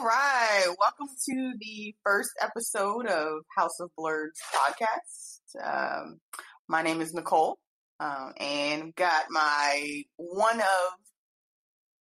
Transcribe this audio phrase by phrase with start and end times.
[0.00, 5.50] All right, welcome to the first episode of House of Blerds podcast.
[5.62, 6.20] Um,
[6.66, 7.58] my name is Nicole,
[7.98, 10.92] um, and got my one of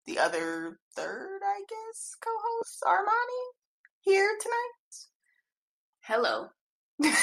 [0.05, 3.45] the other third, I guess, co-host Armani
[4.01, 4.93] here tonight.
[6.01, 6.49] Hello.
[6.99, 7.13] You're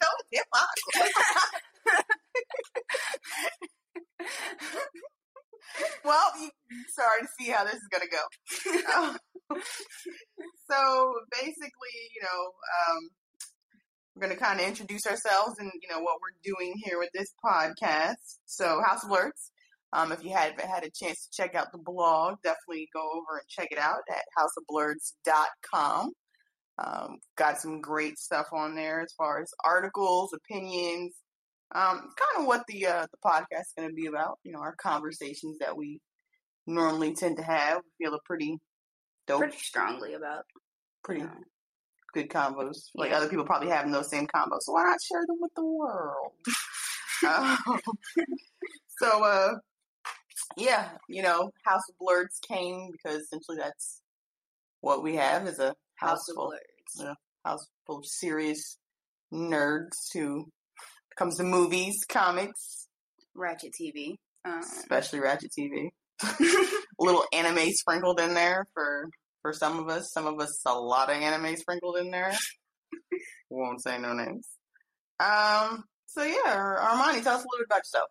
[0.00, 1.12] so damn awkward.
[6.02, 6.50] well, you
[6.94, 9.16] sorry to see how this is gonna go.
[10.68, 13.08] So basically, you know, um,
[14.14, 17.32] we're gonna kind of introduce ourselves and you know what we're doing here with this
[17.44, 18.38] podcast.
[18.46, 19.50] So House of Blerds.
[19.92, 23.38] Um, if you haven't had a chance to check out the blog, definitely go over
[23.38, 26.12] and check it out at houseofblerds.com.
[26.78, 31.14] Um, got some great stuff on there as far as articles, opinions,
[31.74, 34.38] um, kind of what the uh, the podcast is going to be about.
[34.44, 36.00] You know, our conversations that we
[36.66, 37.80] normally tend to have.
[37.98, 38.58] We feel are pretty
[39.26, 40.44] dope, Pretty strongly about.
[41.04, 41.34] pretty Yeah.
[42.12, 42.76] good combos.
[42.94, 43.18] Like Yeah.
[43.18, 46.32] other people probably having those same combos, so why not share them with the world?
[47.26, 47.56] Um,
[48.98, 49.54] so, uh,
[50.58, 54.02] yeah, you know, House of Blerds came because essentially that's
[54.82, 56.54] what we have is a house, House of full,
[57.46, 58.76] house full of serious
[59.32, 60.46] nerds who
[61.16, 62.88] comes to movies, comics,
[63.34, 64.16] Ratchet TV.
[64.44, 65.88] Um, especially Ratchet TV.
[66.22, 66.34] a
[66.98, 69.08] little anime sprinkled in there for
[69.46, 70.12] for some of us.
[70.12, 72.32] Some of us a lot of anime sprinkled in there.
[73.50, 74.48] Won't say no names.
[75.20, 75.84] Um.
[76.08, 78.08] So yeah, Armani, tell us a little bit about yourself.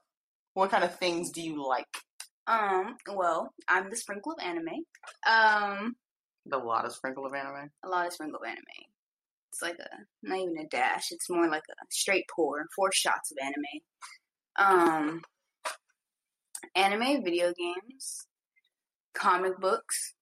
[0.54, 1.88] What kind of things do you like?
[2.48, 4.86] um, well, I'm the sprinkle of anime.
[5.28, 5.96] Um,
[6.54, 7.70] A lot of sprinkle of anime.
[7.84, 8.64] a lot of sprinkle of anime.
[9.52, 9.88] It's like a
[10.24, 11.12] not even a dash.
[11.12, 13.82] It's more like a straight pour, four shots of anime.
[14.58, 15.22] Um,
[16.76, 18.28] anime, video games,
[19.14, 20.15] comic books.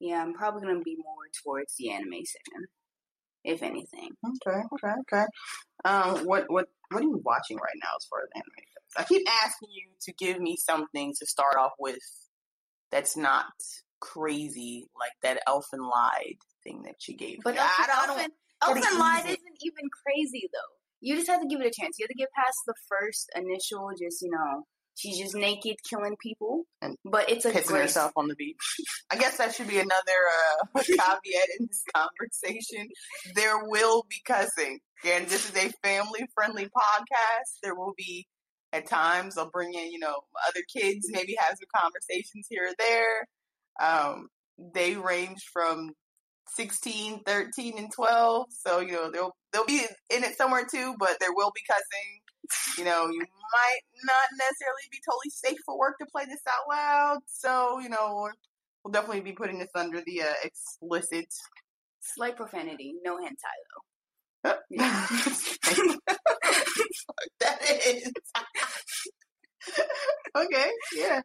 [0.00, 2.66] Yeah, I'm probably gonna be more towards the anime section,
[3.44, 4.10] if anything.
[4.46, 5.26] Okay, okay, okay.
[5.84, 8.94] Um, what what what are you watching right now as far as anime goes?
[8.96, 11.98] I keep asking you to give me something to start off with
[12.90, 13.46] that's not
[14.00, 17.38] crazy like that Elfen Lied thing that you gave.
[17.44, 17.60] But me.
[17.60, 18.32] I don't, I don't-
[18.62, 20.74] Elfen, gotta Lied isn't even crazy though.
[21.00, 21.96] You just have to give it a chance.
[21.98, 24.64] You have to get past the first initial, just you know,
[24.98, 26.64] she's just naked killing people.
[26.82, 27.82] And but it's a pissing great.
[27.82, 28.56] herself on the beach.
[29.10, 30.18] I guess that should be another
[30.74, 32.88] uh, caveat in this conversation.
[33.34, 37.58] There will be cussing, and this is a family-friendly podcast.
[37.62, 38.26] There will be,
[38.72, 40.16] at times, I'll bring in, you know,
[40.48, 43.28] other kids, maybe have some conversations here or there.
[43.80, 44.28] Um,
[44.74, 45.92] they range from
[46.56, 50.94] 16, 13, and 12, so you know they'll they'll be in it somewhere too.
[50.98, 52.20] But there will be cussing.
[52.76, 56.68] You know, you might not necessarily be totally safe for work to play this out
[56.68, 57.18] loud.
[57.26, 58.30] So, you know,
[58.84, 61.26] we'll definitely be putting this under the uh, explicit.
[62.00, 63.34] Slight profanity, no hentai
[63.72, 63.82] though.
[67.40, 68.12] that is.
[70.36, 71.20] okay, yeah.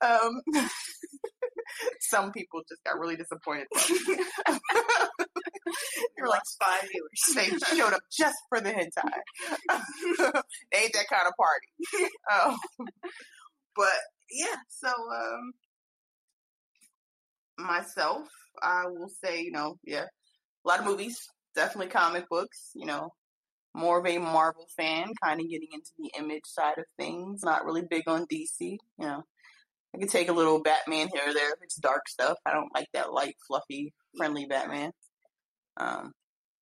[0.00, 0.40] Um,
[2.00, 3.66] some people just got really disappointed.
[5.64, 5.72] Though.
[6.18, 7.34] You're like, five viewers.
[7.70, 9.02] they showed up just for the hentai.
[10.72, 12.10] they ain't that kind of party.
[12.32, 12.56] Um,
[13.76, 13.88] but
[14.30, 15.52] yeah, so um,
[17.58, 18.28] myself,
[18.62, 20.06] I will say, you know, yeah,
[20.64, 21.18] a lot of movies,
[21.54, 22.70] definitely comic books.
[22.74, 23.10] You know,
[23.74, 27.42] more of a Marvel fan, kind of getting into the image side of things.
[27.42, 28.48] Not really big on DC.
[28.60, 29.22] You know,
[29.94, 32.38] I can take a little Batman here or there if it's dark stuff.
[32.46, 34.92] I don't like that light, fluffy, friendly Batman.
[35.76, 36.12] Um,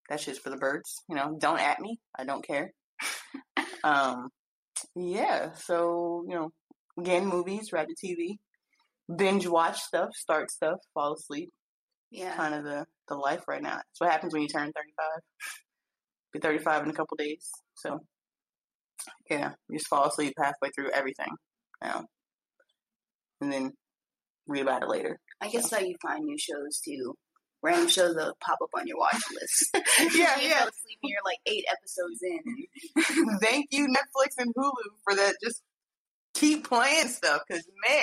[0.09, 1.03] that's just for the birds.
[1.09, 1.99] You know, don't at me.
[2.19, 2.73] I don't care.
[3.85, 4.29] um,
[4.95, 5.53] yeah.
[5.55, 6.51] So you know,
[6.99, 8.37] again, movies, rather TV,
[9.15, 11.51] binge watch stuff, start stuff, fall asleep.
[12.11, 12.35] Yeah.
[12.37, 13.77] Kind of the the life right now.
[13.77, 15.23] That's what happens when you turn thirty five.
[16.33, 17.49] Be thirty five in a couple days.
[17.75, 18.01] So
[19.31, 21.33] yeah, you just fall asleep halfway through everything
[21.83, 22.05] now,
[23.41, 23.73] and then
[24.47, 25.19] read about it later.
[25.41, 27.15] I guess how you find new shows too.
[27.63, 29.71] Random shows that pop up on your watch list.
[30.17, 30.59] yeah, you yeah.
[30.59, 33.39] fell asleep and you're like eight episodes in.
[33.41, 34.73] Thank you, Netflix and Hulu,
[35.05, 35.37] for that.
[35.43, 35.63] Just
[36.35, 38.03] keep playing stuff, because man,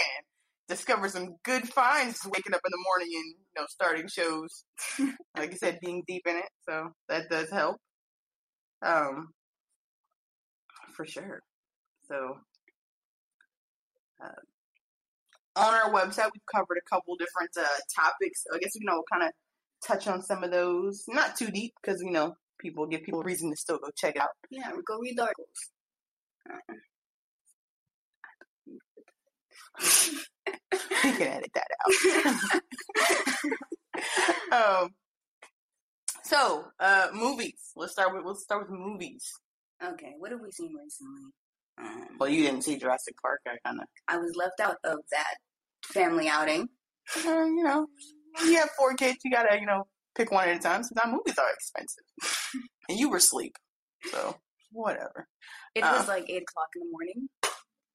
[0.68, 4.64] discover some good finds waking up in the morning and you know starting shows.
[5.38, 7.78] like I said, being deep in it, so that does help.
[8.82, 9.30] Um,
[10.96, 11.42] for sure.
[12.08, 12.38] So,
[14.24, 14.30] uh,
[15.56, 18.46] on our website, we've covered a couple different uh, topics.
[18.54, 19.32] I guess you know, kind of
[19.86, 21.04] touch on some of those.
[21.08, 24.16] Not too deep, because you know, people give people a reason to still go check
[24.16, 24.30] it out.
[24.50, 25.48] Yeah, go read the articles.
[31.04, 31.68] we can edit that
[34.52, 34.84] out.
[34.84, 34.90] um,
[36.24, 37.72] so, uh, movies.
[37.76, 39.24] Let's start with let's start with movies.
[39.84, 41.32] okay, what have we seen recently?
[41.82, 43.40] Um, Well, you didn't see Jurassic Park.
[43.48, 45.36] I kind of, I was left out of that
[45.86, 46.68] family outing.
[47.26, 47.88] uh, you know,
[48.46, 49.18] you have four kids.
[49.24, 50.84] You gotta, you know, pick one at a time.
[50.84, 52.04] Sometimes movies are expensive,
[52.90, 53.56] and you were asleep,
[54.12, 54.36] so
[54.72, 55.28] whatever.
[55.76, 55.96] It Uh.
[55.98, 57.30] was like eight o'clock in the morning.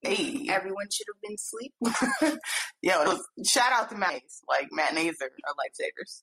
[0.02, 2.38] Hey, Everyone should have been asleep.
[2.82, 3.04] yeah.
[3.04, 4.42] Was, shout out to matinees.
[4.46, 6.22] Like matinees are, are lifesavers.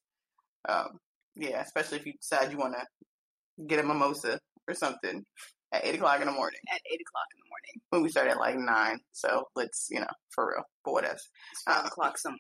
[0.70, 1.00] Um,
[1.36, 5.26] yeah, especially if you decide you want to get a mimosa or something
[5.72, 6.60] at eight o'clock in the morning.
[6.72, 7.82] At eight o'clock in the morning.
[7.90, 9.00] when we start at like nine.
[9.14, 10.64] So let's, you know, for real.
[10.86, 11.28] But what else?
[11.54, 12.38] It's five Uh, o'clock somewhere.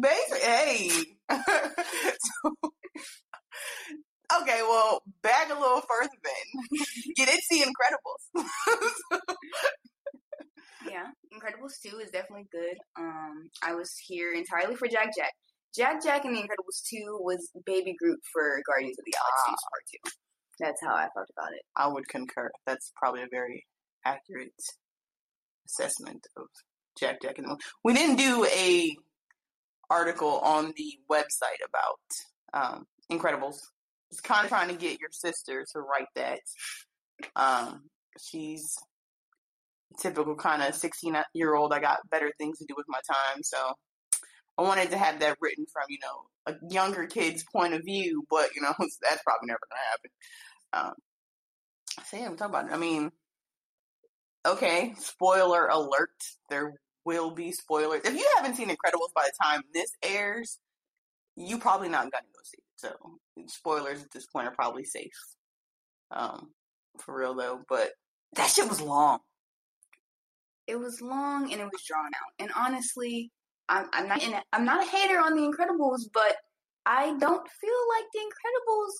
[0.00, 0.88] Basically, hey.
[1.30, 2.52] so,
[4.42, 6.80] okay, well, back a little further then.
[7.16, 8.44] you did see Incredibles.
[10.88, 12.76] Yeah, Incredibles 2 is definitely good.
[12.98, 15.32] Um, I was here entirely for Jack Jack.
[15.74, 19.84] Jack Jack and The Incredibles 2 was Baby Groot for Guardians of the Galaxy Part
[20.04, 20.10] 2.
[20.58, 21.62] That's how I felt about it.
[21.76, 22.50] I would concur.
[22.66, 23.66] That's probably a very
[24.04, 24.52] accurate
[25.66, 26.46] assessment of
[26.98, 27.38] Jack Jack.
[27.38, 28.96] And the we didn't do a
[29.90, 31.98] article on the website about
[32.54, 33.56] um, Incredibles.
[34.10, 36.40] It's kind of trying to get your sister to write that.
[37.36, 37.82] Um,
[38.18, 38.76] she's
[39.98, 41.72] typical kind of 16 year old.
[41.72, 43.58] I got better things to do with my time, so
[44.58, 48.24] I wanted to have that written from you know a younger kid's point of view.
[48.30, 50.10] But you know that's probably never gonna happen.
[50.72, 50.94] Um,
[52.06, 52.72] so talk about it.
[52.72, 53.10] I mean,
[54.46, 56.10] okay, spoiler alert.
[56.48, 58.02] There will be spoilers.
[58.04, 60.58] If you haven't seen Incredibles by the time this airs,
[61.36, 62.64] you probably not gonna go see it.
[62.76, 62.90] So
[63.46, 65.12] spoilers at this point are probably safe.
[66.10, 66.50] Um,
[66.98, 67.92] for real though, but
[68.36, 69.20] that shit was long.
[70.66, 72.32] It was long and it was drawn out.
[72.38, 73.30] And honestly,
[73.68, 76.36] I'm, I'm not in, I'm not a hater on The Incredibles, but
[76.86, 78.92] I don't feel like The Incredibles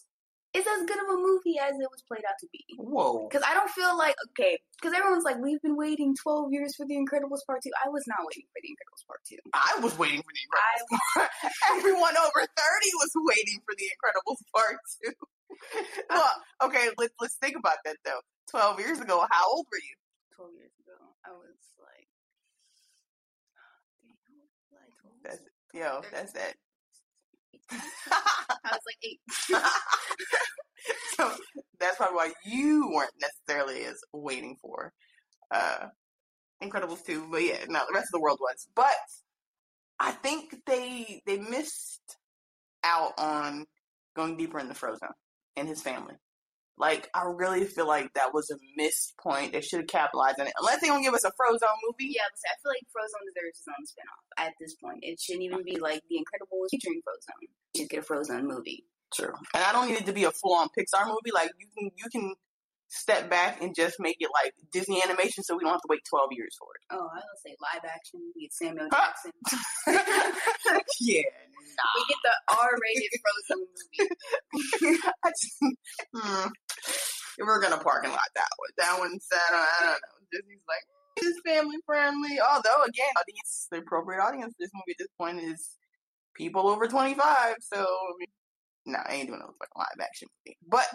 [0.52, 2.64] is as good of a movie as it was played out to be.
[2.76, 3.28] Whoa.
[3.28, 4.58] Because I don't feel like okay.
[4.80, 7.70] Because everyone's like, we've been waiting twelve years for The Incredibles Part Two.
[7.78, 9.38] I was not waiting for The Incredibles Part Two.
[9.54, 11.28] I was waiting for the Incredibles.
[11.78, 15.12] Everyone over thirty was waiting for the Incredibles Part Two.
[16.10, 18.20] well, okay, let's let's think about that though.
[18.50, 19.96] Twelve years ago, how old were you?
[20.34, 22.10] Twelve years ago, I was like,
[24.02, 24.90] dang, how was I?
[24.98, 25.42] 12 That's
[25.74, 26.54] yo, that's that.
[27.70, 29.20] I was like eight.
[31.16, 31.32] so
[31.78, 34.92] that's probably why you weren't necessarily as waiting for
[35.50, 35.86] uh
[36.62, 37.28] Incredibles 2.
[37.30, 38.68] But yeah, no, the rest of the world was.
[38.74, 38.94] But
[39.98, 42.16] I think they they missed
[42.84, 43.66] out on
[44.16, 45.12] going deeper in the Frozone
[45.56, 46.14] and his family.
[46.78, 49.52] Like I really feel like that was a missed point.
[49.52, 50.54] They should have capitalized on it.
[50.58, 52.12] Unless they don't give us a Frozone movie.
[52.16, 55.00] Yeah, I feel like Frozone deserves his own spinoff at this point.
[55.02, 57.48] It shouldn't even be like The Incredibles featuring Frozone.
[57.74, 58.84] You should get a Frozone movie.
[59.14, 59.32] True.
[59.54, 61.32] And I don't need it to be a full on Pixar movie.
[61.34, 62.34] Like you can you can
[62.88, 66.00] step back and just make it like Disney animation so we don't have to wait
[66.08, 66.94] twelve years for it.
[66.94, 68.20] Oh, I gonna say live action.
[68.34, 69.06] We get Samuel Huh?
[69.06, 69.32] Jackson.
[71.00, 73.66] yeah, We get the R-rated Frozone
[73.98, 75.00] movie.
[75.40, 75.56] Just,
[76.14, 76.48] hmm.
[77.38, 78.70] We're gonna parking lot that one.
[78.78, 80.16] That one's I don't, I don't know.
[80.30, 80.84] Disney's like
[81.16, 82.38] it's family friendly.
[82.40, 85.76] Although again, audience the appropriate audience for this movie at this point is
[86.40, 87.54] people over twenty five.
[87.60, 88.28] So I mean,
[88.86, 90.56] no, I ain't doing no fucking live action movie.
[90.66, 90.88] But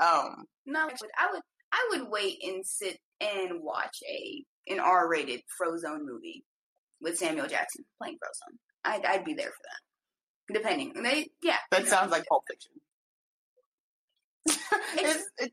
[0.00, 6.04] um, No, I would I would wait and sit and watch a an R-rated Frozone
[6.04, 6.44] movie
[7.00, 8.56] with Samuel Jackson playing Frozone.
[8.84, 9.80] I'd I'd be there for that.
[10.54, 11.58] Depending, they yeah.
[11.72, 12.72] that sounds like Pulp Fiction.
[14.98, 15.52] It's- it's, it,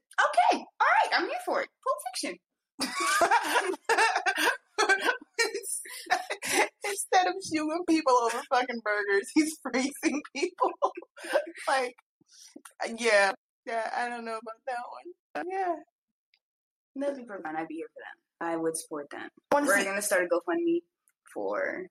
[0.54, 1.70] Okay, all right, I'm here for it.
[1.84, 2.38] Pulp Fiction.
[6.86, 10.72] Instead of shooting people over fucking burgers, he's freezing people.
[11.68, 11.96] like,
[12.98, 13.32] yeah,
[13.66, 15.46] yeah, I don't know about that one.
[15.50, 15.76] Yeah,
[16.96, 17.56] Nothing for be.
[17.56, 18.52] I'd be here for them.
[18.52, 19.30] I would support them.
[19.52, 19.86] We're see.
[19.86, 20.82] gonna start a GoFundMe
[21.34, 21.88] for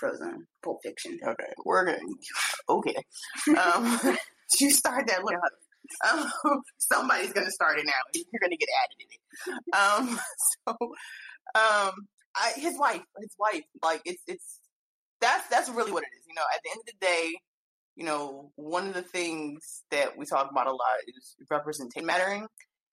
[0.00, 1.18] Frozone, Pulp Fiction.
[1.26, 1.98] Okay, we're gonna.
[2.68, 2.94] Okay,
[3.58, 3.98] um,
[4.60, 5.24] you start that.
[5.24, 5.34] Look,
[6.12, 7.92] um, somebody's gonna start it now.
[8.14, 9.74] You're gonna get added in it.
[9.74, 10.20] Um,
[10.68, 10.76] so,
[11.54, 11.92] um,
[12.36, 14.58] I, his wife, his wife, like it's it's
[15.20, 16.24] that's that's really what it is.
[16.28, 17.34] You know, at the end of the day,
[17.96, 22.46] you know, one of the things that we talk about a lot is representation mattering,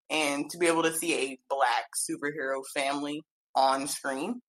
[0.09, 3.21] and to be able to see a black superhero family
[3.55, 4.41] on screen,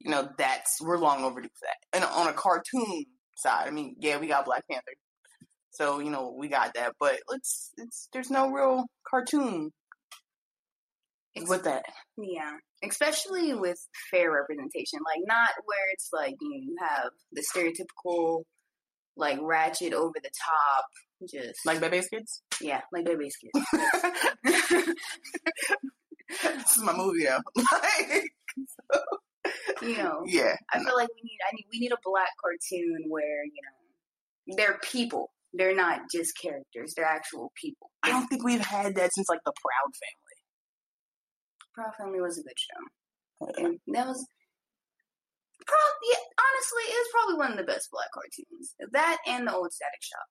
[0.00, 1.96] you know, that's we're long overdue for that.
[1.96, 3.04] And on a cartoon
[3.36, 4.92] side, I mean, yeah, we got Black Panther,
[5.70, 9.70] so you know we got that, but let's it's there's no real cartoon
[11.34, 11.84] It's- with that.
[12.16, 12.52] Yeah,
[12.90, 13.78] especially with
[14.10, 18.42] fair representation, like not where it's like you, know, you have the stereotypical,
[19.16, 20.84] like ratchet over the top,
[21.28, 22.42] just Like Bebe's Kids.
[22.60, 23.66] yeah, like baby kids.
[26.42, 27.40] this is my movie though.
[27.72, 28.24] like,
[29.82, 33.04] you know, yeah, I feel like we need I need we need a black cartoon
[33.08, 35.30] where you know they're people.
[35.56, 36.94] They're not just characters.
[36.96, 37.90] They're actual people.
[38.02, 40.23] I don't think we've had that since like the Proud Family.
[41.74, 42.82] Proud Family was a good show.
[43.58, 44.26] And that was
[45.66, 48.74] probably yeah, honestly it was probably one of the best black cartoons.
[48.92, 50.30] That and the old Static Shock.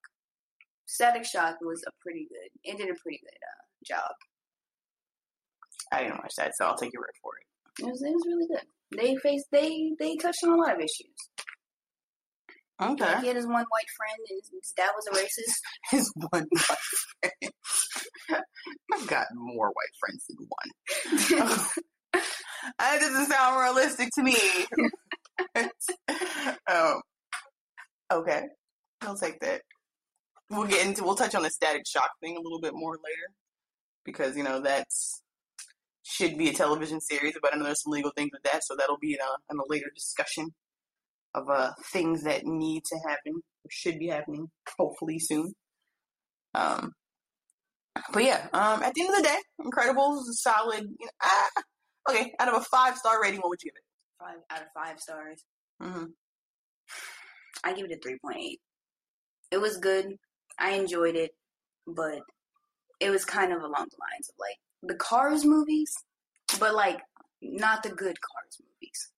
[0.86, 2.50] Static Shock was a pretty good.
[2.64, 4.12] It did a pretty good uh, job.
[5.92, 7.84] I didn't watch that, so I'll take your word for it.
[7.84, 8.66] It was it was really good.
[8.98, 11.18] They faced they they touched on a lot of issues.
[12.82, 13.22] Okay.
[13.22, 15.62] He had his one white friend and his, dad was a racist.
[15.92, 16.78] His one white
[17.22, 18.44] friend.
[18.94, 21.62] I've got more white friends than one.
[22.80, 24.36] that doesn't sound realistic to me.
[26.68, 27.02] um,
[28.12, 28.44] okay,
[29.02, 29.62] I'll take that.
[30.50, 31.04] We'll get into.
[31.04, 33.34] We'll touch on the static shock thing a little bit more later,
[34.04, 35.22] because you know that's
[36.04, 38.76] should be a television series, but I know there's some legal things with that, so
[38.76, 40.54] that'll be in a, in a later discussion
[41.36, 44.48] of uh things that need to happen or should be happening,
[44.78, 45.54] hopefully soon.
[46.54, 46.92] Um,
[48.12, 50.84] but yeah, um, at the end of the day, Incredibles is a solid.
[50.84, 51.50] You know, ah,
[52.10, 53.84] okay, out of a five star rating, what would you give it?
[54.20, 55.44] Five out of five stars.
[55.82, 56.06] Mm-hmm.
[57.64, 58.60] I give it a three point eight.
[59.52, 60.18] It was good.
[60.60, 61.32] I enjoyed it,
[61.88, 62.20] but
[63.00, 65.94] it was kind of along the lines of like the Cars movies,
[66.60, 67.00] but like
[67.44, 69.10] not the good Cars movies.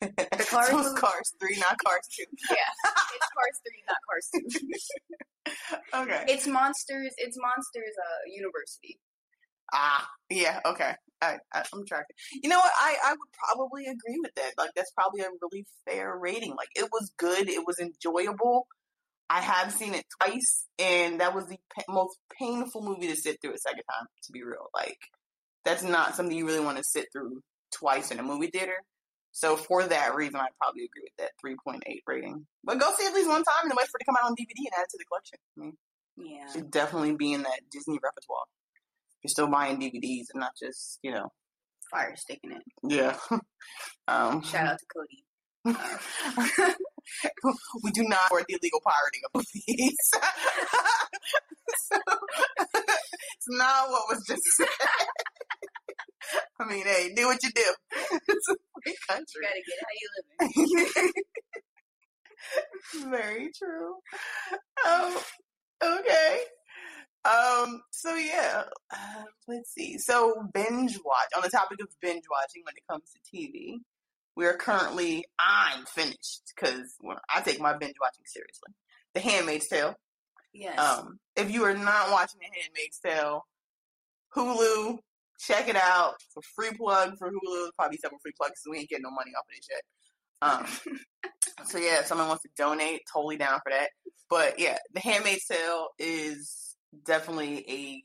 [0.36, 2.24] The Cars so Cars three, not Cars two.
[2.50, 5.52] yeah, It's Cars three, not Cars two.
[5.94, 6.24] Okay.
[6.28, 7.14] it's monsters.
[7.18, 7.94] It's monsters.
[7.96, 8.98] Uh, University.
[9.72, 10.92] Ah, yeah, okay.
[11.22, 12.16] I, I, I'm tracking.
[12.42, 12.70] You know what?
[12.76, 14.52] I, I would probably agree with that.
[14.58, 16.50] Like, that's probably a really fair rating.
[16.50, 17.48] Like, it was good.
[17.48, 18.66] It was enjoyable.
[19.30, 23.54] I have seen it twice, and that was the most painful movie to sit through
[23.54, 24.68] a second time, to be real.
[24.74, 24.98] Like,
[25.64, 27.40] that's not something you really want to sit through
[27.72, 28.76] twice in a movie theater.
[29.32, 32.46] So, for that reason, I probably agree with that 3.8 rating.
[32.64, 34.26] But go see at least one time and then wait for it to come out
[34.30, 35.38] on DVD and add it to the collection.
[35.56, 35.76] I mean,
[36.16, 36.52] Yeah.
[36.52, 38.46] should definitely be in that Disney repertoire.
[39.22, 41.32] You're still buying DVDs and not just, you know,
[41.90, 42.62] Fire sticking it.
[42.82, 43.16] yeah.
[44.08, 45.24] um, Shout out to Cody.
[47.82, 49.96] we do not support the illegal pirating of movies.
[51.88, 51.98] so,
[52.70, 54.66] it's not what was just said.
[56.60, 57.74] I mean, hey, do what you do.
[58.28, 59.26] it's a free country.
[59.36, 61.12] You gotta get how you living.
[63.10, 63.94] Very true.
[64.86, 65.16] Um,
[65.82, 66.40] okay.
[67.24, 68.62] Um, so yeah,
[68.94, 69.98] uh, let's see.
[69.98, 73.78] So binge watch on the topic of binge watching when it comes to TV.
[74.36, 78.72] We are currently I'm finished because well, I take my binge watching seriously.
[79.14, 79.96] The Handmaid's Tale.
[80.52, 80.78] Yes.
[80.78, 83.44] Um, if you are not watching The Handmaid's Tale,
[84.34, 84.98] Hulu,
[85.38, 86.14] check it out.
[86.26, 87.68] It's a free plug for Hulu.
[87.76, 89.82] Probably several free plugs, so we ain't getting no money off of this yet.
[90.42, 90.96] Um,
[91.66, 93.88] so yeah, if someone wants to donate, totally down for that.
[94.28, 98.02] But yeah, The Handmaid's Tale is definitely a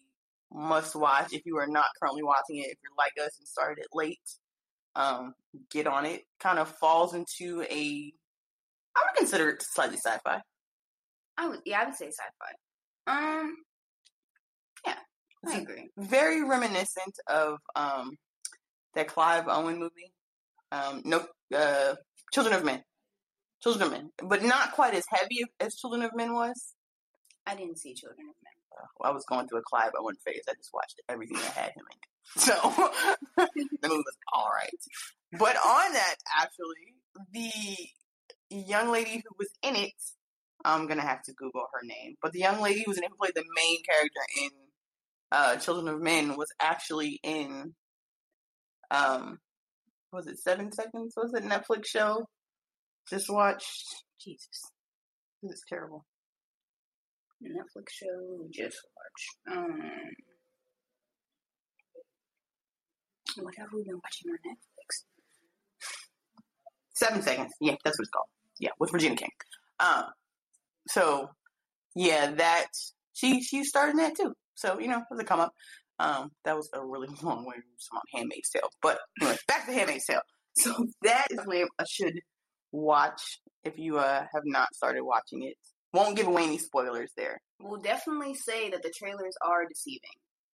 [0.54, 2.68] must watch if you are not currently watching it.
[2.68, 4.20] If you're like us and started it late,
[4.96, 5.34] um,
[5.70, 6.24] get on it.
[6.40, 8.14] Kind of falls into a,
[8.96, 10.42] I would consider it slightly sci-fi.
[11.38, 11.62] I would.
[11.66, 12.52] Yeah, I would say sci-fi.
[13.08, 13.56] Um.
[15.48, 15.90] I agree.
[15.98, 18.12] very reminiscent of um
[18.96, 20.14] that Clive Owen movie.
[20.72, 21.96] Um, no, uh,
[22.34, 22.84] Children of Men.
[23.64, 26.74] Children of Men, but not quite as heavy as Children of Men was.
[27.46, 28.54] I didn't see Children of Men.
[29.04, 30.42] Uh, I was going through a Clive Owen phase.
[30.50, 32.08] I just watched everything that had him in it.
[32.38, 32.54] So
[33.38, 34.70] the movie was all right.
[35.40, 36.96] But on that, actually,
[37.34, 39.94] the young lady who was in it,
[40.64, 42.16] I'm gonna have to Google her name.
[42.22, 44.50] But the young lady who was in it, who played the main character in
[45.32, 47.74] uh, Children of Men, was actually in
[48.90, 49.40] um,
[50.12, 51.14] was it Seven Seconds?
[51.16, 52.26] Was it Netflix show
[53.10, 54.04] just watched.
[54.20, 54.62] Jesus,
[55.42, 56.06] this is terrible.
[57.44, 59.58] Netflix show just watched.
[59.58, 59.92] Um,
[63.42, 65.06] what have we been watching on Netflix?
[66.94, 67.52] Seven seconds.
[67.60, 68.28] Yeah, that's what it's called.
[68.60, 69.30] Yeah, with Regina King.
[69.80, 70.04] Um,
[70.88, 71.30] so
[71.96, 72.68] yeah, that
[73.14, 74.34] she she started that too.
[74.56, 75.54] So you know, it was a come up.
[76.00, 77.56] Um, that was a really long way
[77.90, 78.70] from Handmaid's Tale.
[78.82, 80.22] But anyway, back to Handmaid's Tale.
[80.54, 82.20] So that is where I should
[82.74, 85.56] watch if you uh, have not started watching it.
[85.94, 87.40] Won't give away any spoilers there.
[87.62, 90.02] We'll definitely say that the trailers are deceiving.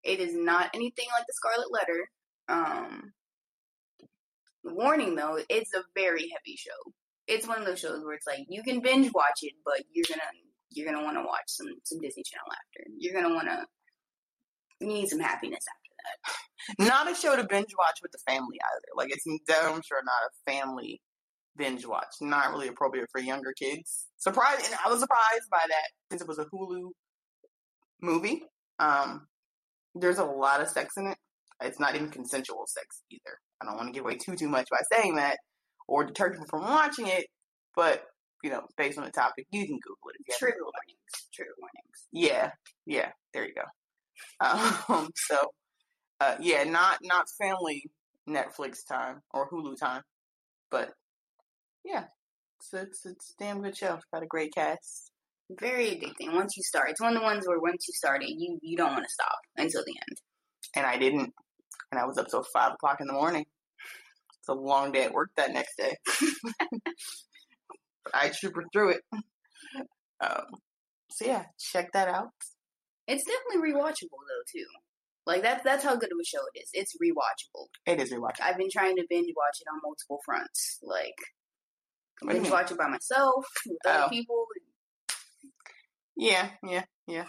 [0.03, 2.09] It is not anything like the Scarlet Letter.
[2.47, 3.11] Um,
[4.63, 6.91] warning though, it's a very heavy show.
[7.27, 10.05] It's one of those shows where it's like you can binge watch it, but you're
[10.07, 10.21] gonna
[10.69, 12.89] you're gonna want to watch some some Disney Channel after.
[12.97, 13.65] You're gonna want to
[14.79, 15.93] you need some happiness after
[16.77, 16.85] that.
[16.85, 18.87] Not a show to binge watch with the family either.
[18.95, 21.01] Like it's I'm sure not a family
[21.57, 22.15] binge watch.
[22.21, 24.07] Not really appropriate for younger kids.
[24.17, 26.89] Surprised, and I was surprised by that since it was a Hulu
[28.01, 28.43] movie.
[28.79, 29.27] Um,
[29.95, 31.17] there's a lot of sex in it.
[31.61, 33.39] It's not even consensual sex either.
[33.61, 35.37] I don't want to give away too too much by saying that
[35.87, 37.25] or deter people from watching it.
[37.75, 38.03] But
[38.43, 40.35] you know, based on the topic, you can Google it.
[40.37, 41.29] Trigger warnings.
[41.33, 42.07] Trigger warnings.
[42.11, 42.51] Yeah,
[42.85, 43.11] yeah.
[43.33, 43.63] There you go.
[44.89, 45.37] Um, so,
[46.19, 47.83] uh, yeah, not not family
[48.29, 50.03] Netflix time or Hulu time,
[50.69, 50.93] but
[51.83, 52.05] yeah,
[52.59, 53.95] it's it's, it's a damn good show.
[53.95, 55.11] It's got a great cast.
[55.49, 56.33] Very addicting.
[56.33, 58.77] Once you start, it's one of the ones where once you start it, you you
[58.77, 60.17] don't want to stop until the end.
[60.75, 61.33] And I didn't,
[61.91, 63.45] and I was up till five o'clock in the morning.
[64.39, 65.95] It's a long day at work that next day.
[68.03, 69.01] but I trooper through it.
[70.19, 70.45] Um,
[71.11, 72.31] so yeah, check that out.
[73.07, 74.65] It's definitely rewatchable though too.
[75.25, 76.69] Like that's that's how good of a show it is.
[76.73, 77.67] It's rewatchable.
[77.85, 78.41] It is rewatchable.
[78.43, 80.79] I've been trying to binge watch it on multiple fronts.
[80.83, 81.15] Like
[82.21, 84.09] What binge watch it by myself with other Oh.
[84.09, 84.45] people.
[86.15, 87.25] Yeah, yeah, yeah.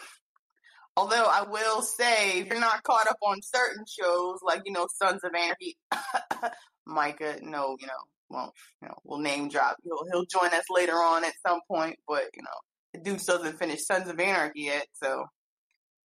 [0.97, 4.87] Although I will say, if you're not caught up on certain shows, like you know,
[4.97, 5.77] Sons of Anarchy,
[6.87, 7.93] Micah, no, you know,
[8.31, 9.77] won't, you know, we'll name drop.
[9.85, 12.49] He'll he'll join us later on at some point, but you know,
[12.95, 15.27] the dude still hasn't finished Sons of Anarchy yet, so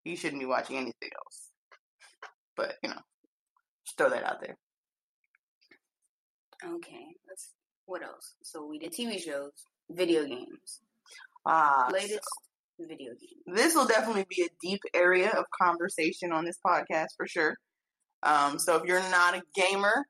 [0.03, 1.49] he shouldn't be watching anything else.
[2.55, 2.99] But you know,
[3.85, 4.57] just throw that out there.
[6.63, 7.51] Okay, let's
[7.85, 8.35] what else?
[8.43, 9.51] So we did TV shows,
[9.89, 10.81] video games,
[11.45, 12.27] Ah, latest
[12.79, 13.55] video game.
[13.55, 17.55] this will definitely be a deep area of conversation on this podcast for sure.
[18.23, 20.05] Um, so if you're not a gamer,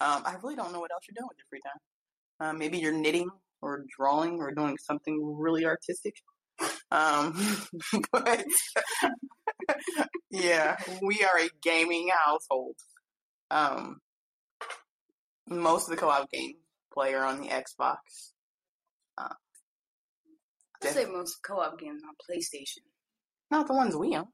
[0.00, 2.48] um, I really don't know what else you're doing with your free time.
[2.48, 3.28] Uh, maybe you're knitting
[3.60, 6.14] or drawing or doing something really artistic.
[6.90, 7.34] Um,
[8.12, 8.44] but
[10.30, 12.76] yeah, we are a gaming household.
[13.50, 14.00] Um,
[15.48, 16.56] most of the co-op games
[16.92, 17.96] play are on the Xbox.
[20.82, 22.78] I say most co-op games on PlayStation.
[23.50, 24.28] Not the ones we own.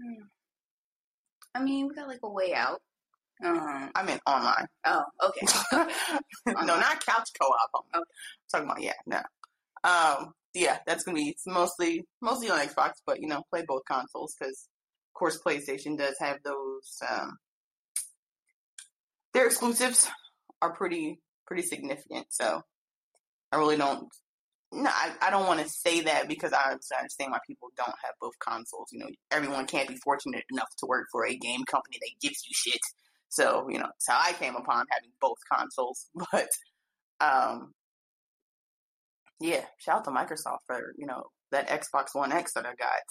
[0.00, 0.24] Hmm.
[1.54, 2.80] I mean, we got like a way out.
[3.44, 3.90] Um.
[3.94, 4.66] I mean online.
[4.84, 5.46] Oh, okay.
[6.46, 7.84] no, not couch co-op.
[7.94, 8.10] I'm Okay.
[8.50, 9.20] talking about yeah, no.
[9.84, 14.34] Um, yeah, that's gonna be mostly mostly on Xbox, but you know, play both consoles
[14.38, 14.68] because,
[15.10, 16.98] of course, PlayStation does have those.
[17.08, 17.36] Um,
[19.32, 20.08] their exclusives
[20.60, 22.62] are pretty pretty significant, so
[23.50, 24.08] I really don't.
[24.74, 28.14] No, I, I don't want to say that because I understand why people don't have
[28.20, 28.88] both consoles.
[28.90, 32.42] You know, everyone can't be fortunate enough to work for a game company that gives
[32.46, 32.80] you shit.
[33.28, 36.08] So, you know, that's how I came upon having both consoles.
[36.32, 36.48] But
[37.20, 37.72] um
[39.42, 43.02] yeah, shout out to Microsoft for, you know, that Xbox One X that I got.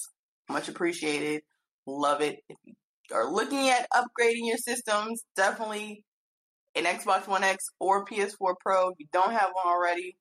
[0.50, 1.41] Much appreciated.
[1.86, 2.39] Love it.
[2.50, 2.74] If you
[3.13, 6.04] are looking at upgrading your systems, definitely
[6.76, 8.89] an Xbox One X or PS4 Pro.
[8.89, 10.15] If you don't have one already,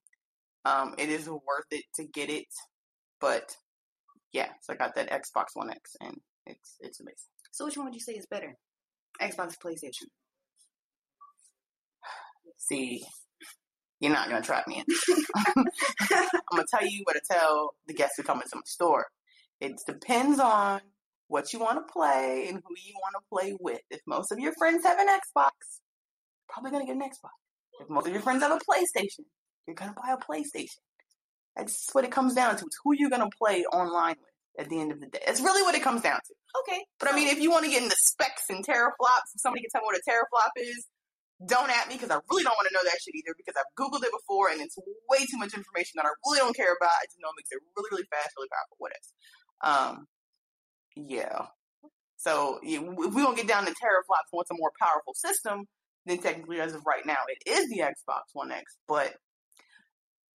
[0.64, 2.46] um, it is worth it to get it.
[3.20, 3.54] But
[4.32, 7.16] yeah, so I got that Xbox One X and it's it's amazing.
[7.52, 8.54] So which one would you say is better?
[9.20, 10.06] Xbox, or PlayStation.
[12.56, 13.04] See,
[14.00, 14.82] you're not gonna trap me.
[15.46, 15.66] I'm
[16.50, 19.06] gonna tell you what to tell the guests who come into my store.
[19.60, 20.80] It depends on
[21.28, 23.80] what you want to play and who you want to play with.
[23.90, 25.50] If most of your friends have an Xbox,
[26.48, 27.30] probably gonna get an Xbox.
[27.80, 29.24] If most of your friends have a PlayStation,
[29.66, 30.80] you're gonna buy a PlayStation.
[31.56, 32.64] That's what it comes down to.
[32.64, 35.20] It's who you're gonna play online with at the end of the day.
[35.26, 36.34] That's really what it comes down to.
[36.62, 39.62] Okay, But I mean, if you want to get into specs and teraflops, if somebody
[39.62, 40.86] can tell me what a teraflop is,
[41.46, 43.70] don't at me because I really don't want to know that shit either because I've
[43.78, 44.76] Googled it before and it's
[45.08, 46.92] way too much information that I really don't care about.
[47.00, 48.76] I just know it makes it really, really fast, really powerful.
[48.76, 49.08] What else?
[49.64, 49.94] Um,
[50.96, 51.48] yeah.
[52.20, 52.80] So if
[53.14, 55.64] we don't get down to teraflops what's a more powerful system,
[56.04, 58.76] then technically, as of right now, it is the Xbox One X.
[58.88, 59.16] But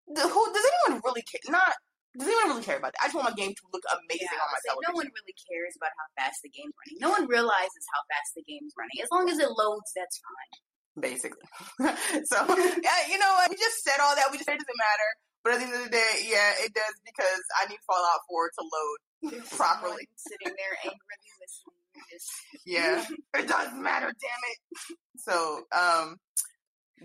[0.09, 1.41] the, who does anyone really care?
[1.49, 1.73] Not
[2.17, 3.01] does anyone really care about that?
[3.03, 4.87] I just want my game to look amazing Yeah, on my television.
[4.87, 6.97] no one really cares about how fast the game's running.
[7.03, 8.97] No one realizes how fast the game's running.
[9.03, 10.53] As long as it loads, that's fine.
[10.99, 11.43] Basically.
[11.79, 13.49] so yeah, you know what?
[13.49, 14.27] We just said all that.
[14.31, 15.09] We just said it doesn't matter.
[15.43, 18.49] But at the end of the day, yeah, it does because I need Fallout 4
[18.49, 20.07] to load properly.
[20.17, 21.85] Sitting there angrily listening.
[22.11, 22.31] Just,
[22.65, 23.05] Yeah,
[23.39, 24.07] it doesn't matter.
[24.07, 24.97] Damn it.
[25.17, 26.17] So um,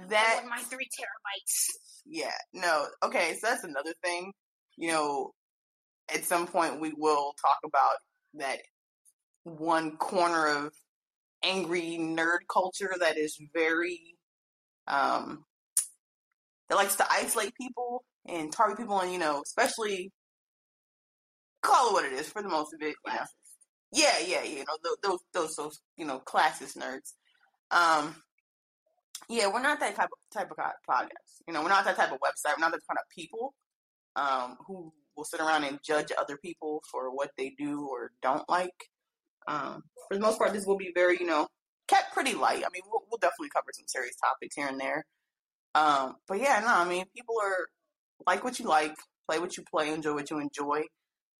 [0.08, 1.66] that my three terabytes.
[2.06, 3.34] yeah no okay.
[3.40, 4.32] So that's another thing.
[4.76, 5.30] You know,
[6.14, 7.96] at some point we will talk about
[8.34, 8.60] that
[9.44, 10.72] one corner of
[11.42, 14.16] angry nerd culture that is very
[14.86, 15.44] um
[16.68, 20.12] that likes to isolate people and target people and you know especially
[21.62, 23.20] call it what it is for the most of it you know.
[23.92, 27.12] Yeah yeah you know tho- those those those you know classist nerds.
[27.70, 28.14] Um
[29.28, 32.12] yeah we're not that type of type of podcast you know we're not that type
[32.12, 33.54] of website we're not that kind of people
[34.16, 38.48] um who will sit around and judge other people for what they do or don't
[38.48, 38.88] like
[39.48, 41.46] um for the most part this will be very you know
[41.88, 45.04] kept pretty light i mean we'll, we'll definitely cover some serious topics here and there
[45.74, 47.66] um but yeah no i mean people are
[48.26, 48.94] like what you like
[49.28, 50.82] play what you play enjoy what you enjoy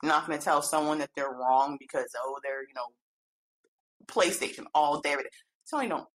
[0.03, 2.87] not going to tell someone that they're wrong because oh they're you know
[4.07, 5.17] PlayStation all day.
[5.73, 6.07] Sony don't.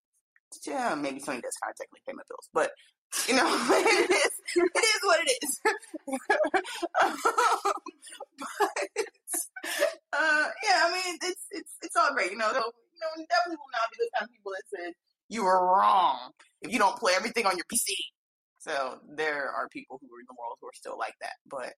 [0.66, 2.72] Yeah, maybe Sony does kind of technically pay my bills, but
[3.28, 5.62] you know it is it is what it is.
[8.40, 8.88] but
[10.14, 12.32] uh, yeah, I mean it's it's it's all great.
[12.32, 14.94] You know, you know, definitely will not be the kind of people that said
[15.30, 17.94] you were wrong if you don't play everything on your PC.
[18.60, 21.74] So there are people who are in the world who are still like that, but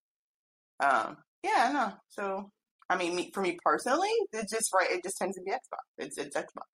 [0.79, 1.93] um, yeah, no.
[2.09, 2.49] So
[2.89, 4.91] I mean, me, for me personally, it's just right.
[4.91, 5.83] It just tends to be Xbox.
[5.97, 6.67] It's it's Xbox.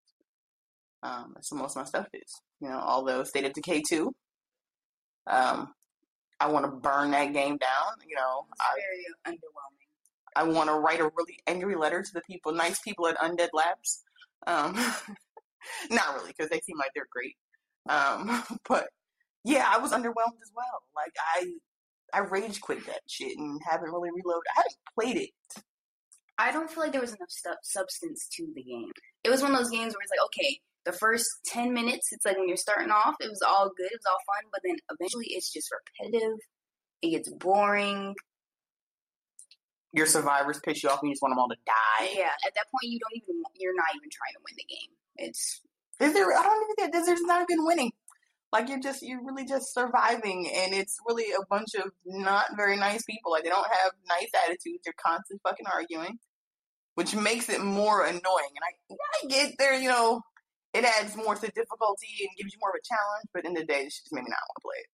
[1.02, 2.32] Um, that's what most of my stuff is.
[2.62, 4.14] You know, although State of Decay two,
[5.28, 5.74] um,
[6.40, 7.94] I want to burn that game down.
[8.08, 9.83] You know, It's I very underwhelming.
[10.36, 13.50] I want to write a really angry letter to the people, nice people at Undead
[13.54, 14.04] Labs.
[14.48, 14.74] Um,
[15.90, 17.36] not really, because they seem like they're great.
[17.90, 18.88] Um, but
[19.44, 20.84] yeah, I was underwhelmed as well.
[20.96, 21.54] Like I,
[22.14, 24.44] I rage quit that shit and haven't really reloaded.
[24.56, 25.64] I haven't played it.
[26.38, 28.92] I don't feel like there was enough stu- substance to the game.
[29.24, 32.26] It was one of those games where it's like, okay, the first 10 minutes, it's
[32.26, 34.76] like when you're starting off, it was all good, it was all fun, but then
[34.92, 36.38] eventually it's just repetitive.
[37.02, 38.16] It gets boring.
[39.94, 42.12] Your survivors piss you off and you just want them all to die.
[42.18, 44.92] Yeah, at that point, you don't even, you're not even trying to win the game.
[45.16, 45.62] It's,
[46.00, 46.34] Is there?
[46.34, 47.92] I don't even think there's not even winning.
[48.52, 52.78] Like you're just you're really just surviving, and it's really a bunch of not very
[52.78, 53.32] nice people.
[53.32, 54.82] Like they don't have nice attitudes.
[54.86, 56.20] They're constantly fucking arguing,
[56.96, 58.54] which makes it more annoying.
[58.56, 60.22] And I I get there, you know,
[60.74, 63.28] it adds more to difficulty and gives you more of a challenge.
[63.34, 64.90] But in the, the day, it just made me not want to play it.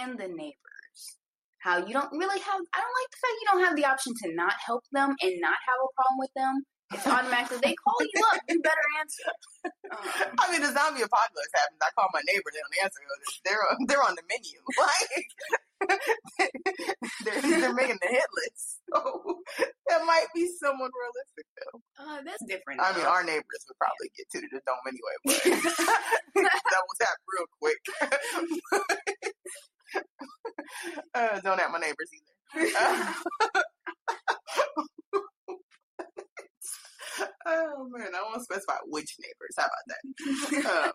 [0.00, 0.73] and the neighbors.
[1.64, 4.12] How you don't really have, I don't like the fact you don't have the option
[4.20, 6.60] to not help them and not have a problem with them.
[6.92, 9.32] It's automatically, they call you up, you better answer.
[9.64, 11.80] Um, I mean, the zombie apocalypse happens.
[11.80, 13.00] I call my neighbor; they don't answer.
[13.48, 14.60] They're they're on the menu.
[14.76, 15.24] Like
[17.24, 18.84] they're they're making the hit list.
[18.92, 19.40] So
[19.88, 21.80] that might be somewhat realistic, though.
[21.96, 22.84] uh, that's different.
[22.84, 25.40] I mean, our neighbors would probably get to the dome anyway, but
[26.44, 27.80] that was that real quick.
[31.14, 32.34] uh, don't at my neighbors either.
[37.46, 39.54] oh man, I won't specify which neighbors.
[39.56, 40.86] How about that?
[40.86, 40.92] um,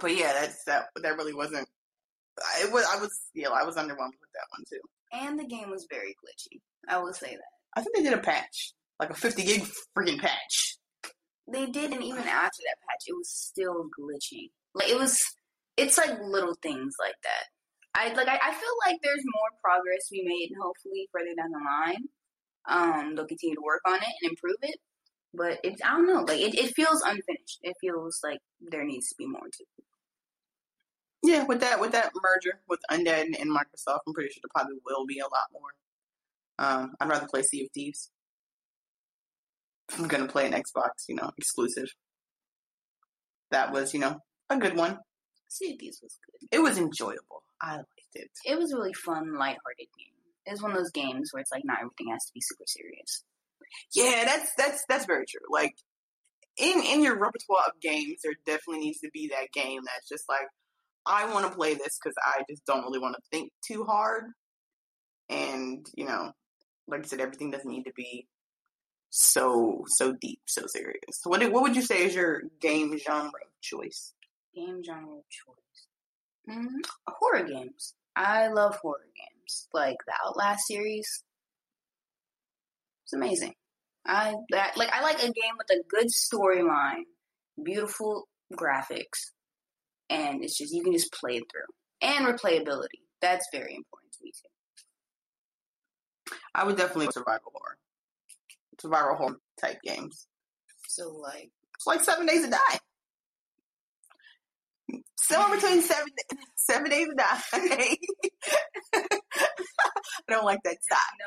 [0.00, 0.86] but yeah, that's that.
[1.02, 1.68] That really wasn't.
[2.60, 2.86] It was.
[2.92, 3.10] I was.
[3.34, 4.80] Yeah, I was underwhelmed with that one too.
[5.12, 6.60] and the game was very glitchy.
[6.88, 7.42] I will say that.
[7.76, 9.62] I think they did a patch, like a 50 gig
[9.96, 10.78] freaking patch.
[11.52, 14.50] They did, and even after that patch, it was still glitchy.
[14.74, 15.18] Like it was,
[15.76, 17.44] it's like little things like that.
[17.96, 18.28] I like.
[18.28, 21.64] I, I feel like there's more progress to be made, and hopefully further down the
[21.64, 22.08] line,
[22.68, 24.78] um, they'll continue to work on it and improve it.
[25.32, 26.22] But it's I don't know.
[26.22, 27.60] Like it, it feels unfinished.
[27.62, 29.84] It feels like there needs to be more to it.
[31.22, 34.76] Yeah, with that with that merger with Undead and Microsoft, I'm pretty sure there probably
[34.84, 35.70] will be a lot more.
[36.58, 38.10] Um, I'd rather play Sea of Thieves.
[39.98, 41.88] I'm gonna play an Xbox, you know, exclusive.
[43.50, 44.98] That was, you know, a good one.
[45.48, 46.48] Sea of Thieves was good.
[46.50, 47.42] It was enjoyable.
[47.60, 48.30] I liked it.
[48.44, 50.12] It was a really fun, lighthearted game.
[50.46, 52.64] It was one of those games where it's like not everything has to be super
[52.66, 53.24] serious.
[53.94, 55.40] Yeah, that's that's that's very true.
[55.50, 55.74] Like
[56.56, 60.24] in in your repertoire of games, there definitely needs to be that game that's just
[60.28, 60.48] like
[61.04, 64.24] I want to play this because I just don't really want to think too hard,
[65.28, 66.32] and you know,
[66.88, 68.26] like I said, everything doesn't need to be
[69.10, 71.20] so so deep, so serious.
[71.22, 74.12] So what what would you say is your game genre of choice?
[74.54, 75.86] Game genre of choice.
[76.48, 77.94] Mm, horror games.
[78.14, 81.22] I love horror games, like the Outlast series.
[83.04, 83.54] It's amazing.
[84.06, 87.02] I that like I like a game with a good storyline,
[87.62, 89.32] beautiful graphics,
[90.08, 93.02] and it's just you can just play it through and replayability.
[93.20, 94.48] That's very important to me too.
[96.54, 97.76] I would definitely survival horror,
[98.80, 100.26] survival horror type games.
[100.88, 102.78] So like It's like Seven Days to Die.
[105.28, 106.08] Somewhere between seven
[106.54, 107.40] seven days to die.
[108.94, 110.98] I don't like that stop.
[111.18, 111.26] no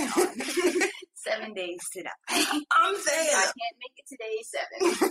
[0.00, 2.10] comment seven days to die.
[2.30, 5.10] I'm saying I can't make it today seven.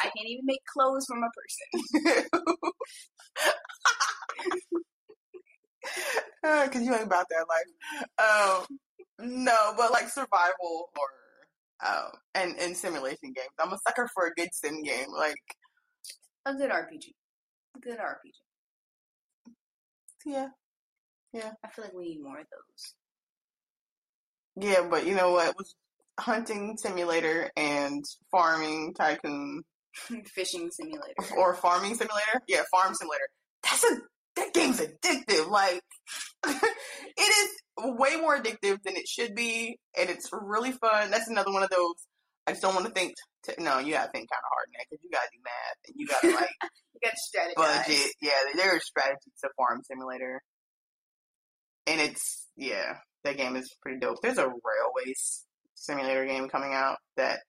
[0.00, 2.28] I can't even make clothes from a person.
[6.64, 7.70] because you ain't about that life.
[8.18, 8.78] Um,
[9.44, 11.24] no, but like survival horror
[11.86, 13.48] um, and and simulation games.
[13.58, 15.12] I'm a sucker for a good sim game.
[15.12, 15.36] Like,
[16.46, 17.12] A good RPG.
[17.80, 18.32] Good RPG.
[20.26, 20.48] Yeah.
[21.32, 22.94] Yeah, I feel like we need more of those.
[24.56, 25.56] yeah, but you know what?
[25.58, 25.72] With
[26.18, 29.62] hunting simulator and farming tycoon
[30.26, 31.14] Fishing simulator.
[31.36, 33.28] or farming simulator, yeah, farm simulator.
[33.64, 33.96] That's a
[34.36, 35.48] that game's addictive.
[35.48, 35.80] Like,
[36.46, 36.58] it
[37.18, 41.10] is way more addictive than it should be, and it's really fun.
[41.10, 41.94] That's another one of those.
[42.46, 43.14] I just don't want to think.
[43.46, 45.94] T- no, you gotta think kind of hard that because you gotta do math and
[45.96, 46.50] you gotta like
[46.94, 47.86] You got to strategize.
[47.86, 48.12] budget.
[48.22, 50.40] Yeah, there are strategies to Farm Simulator,
[51.86, 54.18] and it's yeah, that game is pretty dope.
[54.22, 57.40] There's a railways simulator game coming out that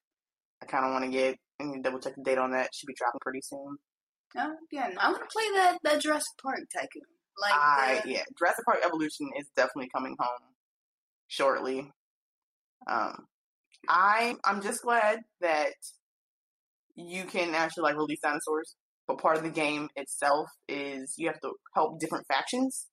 [0.61, 1.35] I kind of want to get.
[1.61, 2.69] I need to double check the date on that.
[2.73, 3.77] Should be dropping pretty soon.
[4.37, 7.03] Oh, yeah, I want to play that, that Jurassic Park Tycoon.
[7.41, 10.49] Like, I the- yeah, Jurassic Park Evolution is definitely coming home
[11.27, 11.89] shortly.
[12.87, 13.25] Um,
[13.87, 15.73] I I'm just glad that
[16.95, 18.75] you can actually like release dinosaurs,
[19.07, 22.87] but part of the game itself is you have to help different factions,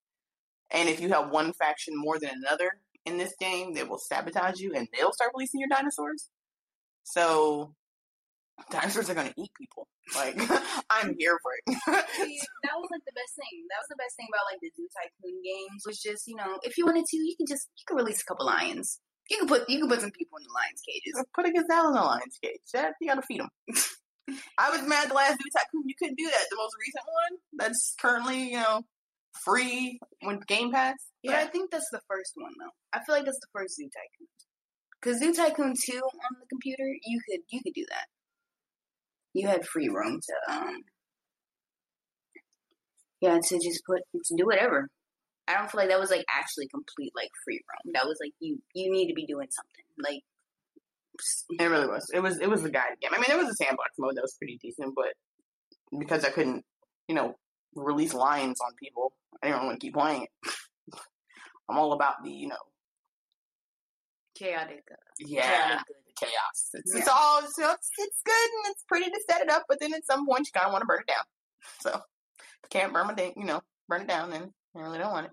[0.70, 2.70] and if you have one faction more than another
[3.04, 6.28] in this game, they will sabotage you and they'll start releasing your dinosaurs.
[7.04, 7.74] So
[8.70, 9.88] dinosaurs are gonna eat people.
[10.14, 10.36] Like
[10.90, 11.78] I'm here for it.
[12.62, 13.66] That was like the best thing.
[13.70, 16.58] That was the best thing about like the Zoo Tycoon games was just you know
[16.62, 19.00] if you wanted to you can just you can release a couple lions.
[19.30, 21.24] You can put you can put some people in the lions cages.
[21.34, 22.60] Put a gazelle in the lion's cage.
[22.72, 23.48] That you gotta feed them.
[24.58, 26.46] I was mad the last Zoo Tycoon you couldn't do that.
[26.50, 28.82] The most recent one that's currently you know
[29.44, 30.96] free when Game Pass.
[31.24, 32.70] But I think that's the first one though.
[32.92, 34.28] I feel like that's the first Zoo Tycoon.
[35.02, 38.06] Cause Zoo Tycoon two on the computer, you could you could do that.
[39.34, 40.82] You had free room to um
[43.20, 44.88] yeah to just put to do whatever.
[45.48, 47.92] I don't feel like that was like actually complete like free roam.
[47.94, 50.22] That was like you you need to be doing something like
[51.60, 52.10] It really was.
[52.14, 52.38] It was.
[52.40, 53.10] It was the guide game.
[53.12, 55.14] I mean, there was a sandbox mode that was pretty decent, but
[55.98, 56.64] because I couldn't,
[57.08, 57.36] you know,
[57.74, 60.52] release lines on people, I didn't want to keep playing it.
[61.68, 62.56] I'm all about the, you know,
[64.34, 64.84] chaotic.
[64.90, 65.84] Uh, yeah, chaotic
[66.18, 66.70] chaos.
[66.74, 67.00] It's, Yeah.
[67.00, 70.06] it's all it's, it's good and it's pretty to set it up, but then at
[70.06, 71.24] some point you kind of want to burn it down.
[71.80, 72.00] So
[72.70, 75.32] can't burn it, you know, burn it down, then you really don't want it.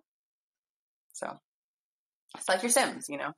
[1.13, 1.37] So
[2.37, 3.31] it's like your Sims, you know.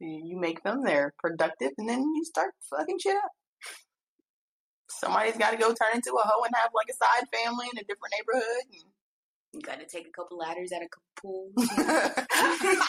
[0.00, 3.30] You make them, they're productive, and then you start fucking shit up.
[4.90, 7.78] Somebody's got to go turn into a hoe and have like a side family in
[7.78, 8.64] a different neighborhood.
[9.52, 11.52] You got to take a couple ladders out of couple pools.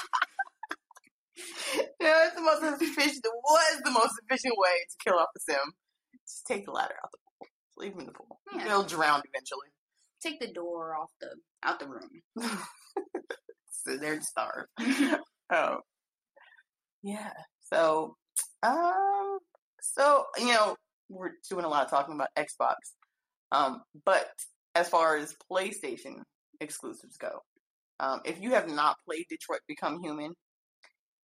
[1.36, 1.90] And...
[2.00, 3.26] yeah, it's the most efficient.
[3.26, 5.74] Was the most efficient way to kill off a sim.
[6.28, 7.48] Just take the ladder out the pool.
[7.78, 8.40] Leave him in the pool.
[8.56, 8.66] Yeah.
[8.66, 9.68] They'll drown eventually.
[10.24, 11.30] Take the door off the
[11.64, 12.10] out the room.
[13.72, 14.70] so they're starved.
[15.52, 15.78] oh,
[17.02, 17.32] yeah.
[17.72, 18.16] So,
[18.64, 19.40] um,
[19.82, 20.76] so you know,
[21.10, 22.76] we're doing a lot of talking about Xbox,
[23.52, 24.28] um, but
[24.76, 26.22] as far as PlayStation
[26.60, 27.42] exclusives go,
[28.00, 30.34] um, if you have not played Detroit Become Human,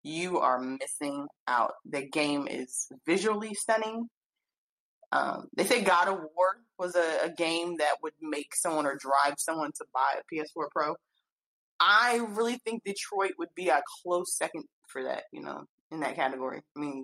[0.03, 1.73] you are missing out.
[1.89, 4.07] The game is visually stunning.
[5.11, 8.95] Um, they say God of War was a, a game that would make someone or
[8.95, 10.95] drive someone to buy a PS4 Pro.
[11.79, 16.15] I really think Detroit would be a close second for that, you know, in that
[16.15, 16.61] category.
[16.75, 17.03] I mean,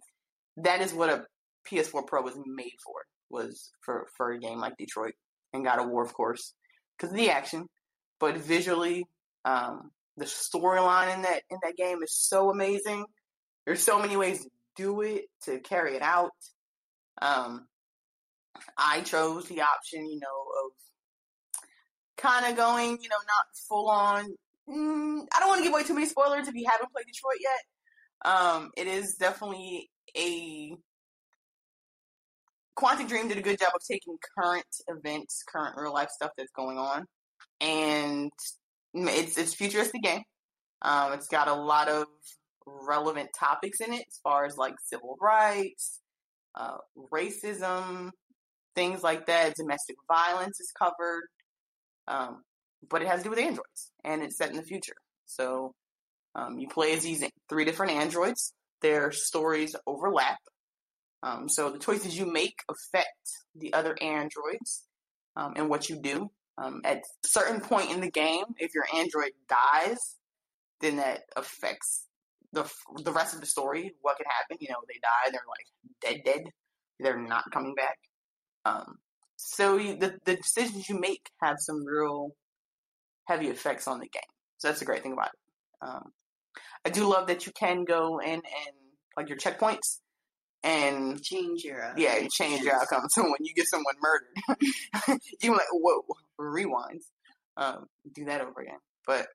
[0.58, 1.26] that is what a
[1.70, 2.94] PS4 Pro was made for,
[3.30, 5.14] was for, for a game like Detroit
[5.54, 6.54] and God of War, of course,
[6.98, 7.68] because of the action.
[8.20, 9.06] But visually,
[9.46, 13.06] um, the storyline in that in that game is so amazing.
[13.66, 16.32] There's so many ways to do it, to carry it out.
[17.22, 17.68] Um,
[18.78, 20.72] I chose the option, you know, of
[22.18, 24.26] kind of going, you know, not full on.
[24.70, 27.38] Mm, I don't want to give away too many spoilers if you haven't played Detroit
[27.40, 28.32] yet.
[28.32, 30.76] Um, it is definitely a
[32.78, 36.52] Quantic Dream did a good job of taking current events, current real life stuff that's
[36.52, 37.06] going on,
[37.62, 38.32] and
[38.94, 40.24] it's it's futuristic game.
[40.82, 42.08] Um, it's got a lot of
[42.66, 46.02] relevant topics in it as far as like civil rights,
[46.56, 46.78] uh,
[47.14, 48.12] racism,
[48.76, 49.56] things like that.
[49.56, 51.28] Domestic violence is covered,
[52.08, 52.44] um,
[52.90, 54.96] but it has to do with androids, and it's set in the future.
[55.26, 55.74] So
[56.36, 58.54] um, you play as these three different androids.
[58.82, 60.38] Their stories overlap.
[61.24, 64.84] Um, so the choices you make affect the other androids
[65.36, 66.30] um, and what you do.
[66.58, 70.16] Um, at a certain point in the game, if your android dies,
[70.82, 72.06] then that affects
[72.54, 72.70] the
[73.04, 73.94] the rest of the story.
[74.02, 74.58] What could happen?
[74.60, 75.68] You know, they die, they're like
[76.02, 76.44] dead, dead.
[77.00, 77.98] They're not coming back.
[78.66, 78.98] Um,
[79.38, 82.32] so you, the the decisions you make have some real
[83.28, 84.22] heavy effects on the game.
[84.58, 85.88] So that's the great thing about it.
[85.88, 86.12] Um,
[86.86, 88.76] I do love that you can go in and
[89.18, 90.00] like your checkpoints
[90.64, 93.08] and change your uh, yeah, you change your outcome.
[93.10, 96.02] So when you get someone murdered, you like whoa,
[96.38, 97.02] rewind,
[97.58, 98.80] um, do that over again.
[99.06, 99.28] But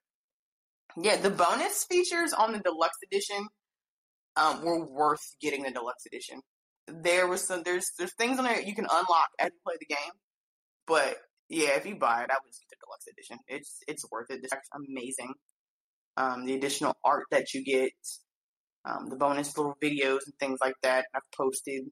[0.97, 3.47] yeah, the bonus features on the deluxe edition
[4.35, 6.41] um, were worth getting the deluxe edition.
[6.91, 9.85] There was some there's there's things on there you can unlock as you play the
[9.85, 10.13] game,
[10.87, 11.17] but
[11.49, 13.37] yeah, if you buy it, I would just get the deluxe edition.
[13.47, 14.41] It's it's worth it.
[14.43, 15.33] It's amazing.
[16.17, 17.91] Um, the additional art that you get,
[18.85, 21.05] um, the bonus little videos and things like that.
[21.13, 21.83] I've posted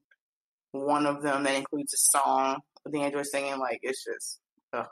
[0.72, 3.58] one of them that includes a song with the android singing.
[3.58, 4.40] Like it's just,
[4.72, 4.84] yeah.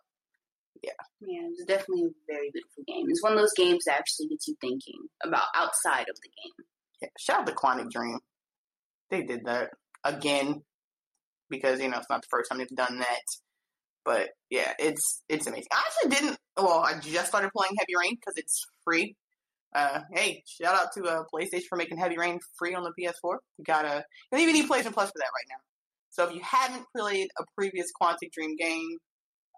[1.20, 3.06] Yeah, it's definitely a very beautiful game.
[3.08, 6.66] It's one of those games that actually gets you thinking about outside of the game.
[7.02, 8.18] Yeah, shout out to Quantic Dream.
[9.10, 9.70] They did that
[10.04, 10.62] again
[11.50, 13.22] because you know it's not the first time they've done that.
[14.04, 15.68] But yeah, it's it's amazing.
[15.72, 16.38] I actually didn't.
[16.56, 19.16] Well, I just started playing Heavy Rain because it's free.
[19.74, 23.36] Uh, hey, shout out to uh, PlayStation for making Heavy Rain free on the PS4.
[23.58, 25.60] You gotta, you even need PlayStation Plus for that right now.
[26.10, 28.96] So if you haven't played a previous Quantic Dream game,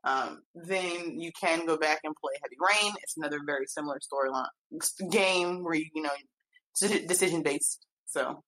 [0.02, 2.92] um, then you can go back and play Heavy Rain.
[3.02, 4.48] It's another very similar storyline
[5.10, 6.10] game where you, you know,
[7.06, 7.86] decision based.
[8.06, 8.42] So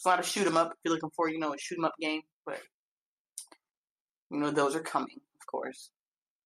[0.00, 0.70] it's a lot of shoot 'em up.
[0.72, 2.58] If you're looking for, you know, a shoot 'em up game, but
[4.30, 5.90] you know, those are coming, of course.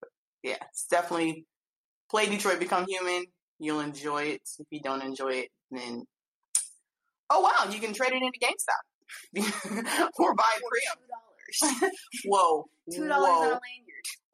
[0.00, 0.08] But
[0.42, 1.46] yeah, it's definitely
[2.10, 3.26] play Detroit Become Human.
[3.60, 4.42] You'll enjoy it.
[4.58, 6.04] If you don't enjoy it, then
[7.30, 11.92] oh wow, you can trade it into GameStop or buy it pre-owned.
[12.24, 13.60] Whoa, two dollars on a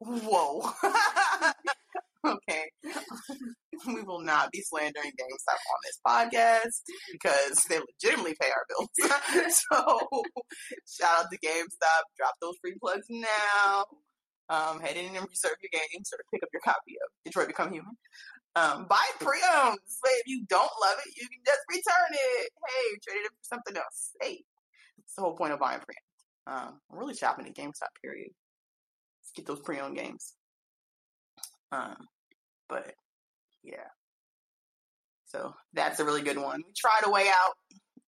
[0.09, 0.23] lanyard.
[0.23, 0.71] Whoa.
[2.25, 2.65] okay,
[3.87, 6.81] we will not be slandering GameStop on this podcast
[7.11, 8.89] because they legitimately pay our bills.
[9.71, 10.09] so,
[10.87, 12.03] shout out to GameStop.
[12.17, 13.85] Drop those free plugs now.
[14.49, 17.47] Um, head in and reserve your game, so to pick up your copy of Detroit
[17.47, 17.95] Become Human.
[18.55, 19.79] Um, buy pre-owned.
[20.03, 22.49] If you don't love it, you can just return it.
[22.67, 24.11] Hey, trade it for something else.
[24.21, 24.43] Hey,
[24.97, 26.11] that's the whole point of buying pre-owned.
[26.47, 27.95] Um, I'm really shopping at GameStop.
[28.01, 28.31] Period.
[29.21, 30.33] Let's get those pre-owned games.
[31.71, 31.95] Um,
[32.71, 32.95] but
[33.63, 33.91] yeah.
[35.25, 36.63] So that's a really good one.
[36.65, 37.53] We tried a way out.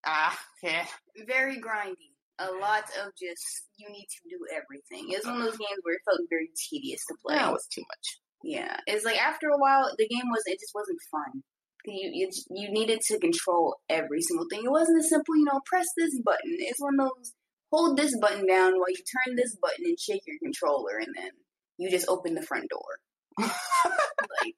[0.06, 0.86] Ah, yeah.
[1.28, 2.12] Very grindy.
[2.40, 5.12] A lot of just you need to do everything.
[5.12, 7.36] It's one of those games where it felt very tedious to play.
[7.36, 8.20] That was too much.
[8.44, 11.44] Yeah, it's like after a while, the game was it just wasn't fun.
[11.86, 14.62] You, you you needed to control every single thing.
[14.66, 16.56] It wasn't as simple, you know, press this button.
[16.58, 17.34] It's one of those
[17.72, 21.30] hold this button down while you turn this button and shake your controller, and then
[21.78, 23.00] you just open the front door.
[23.40, 24.56] Like,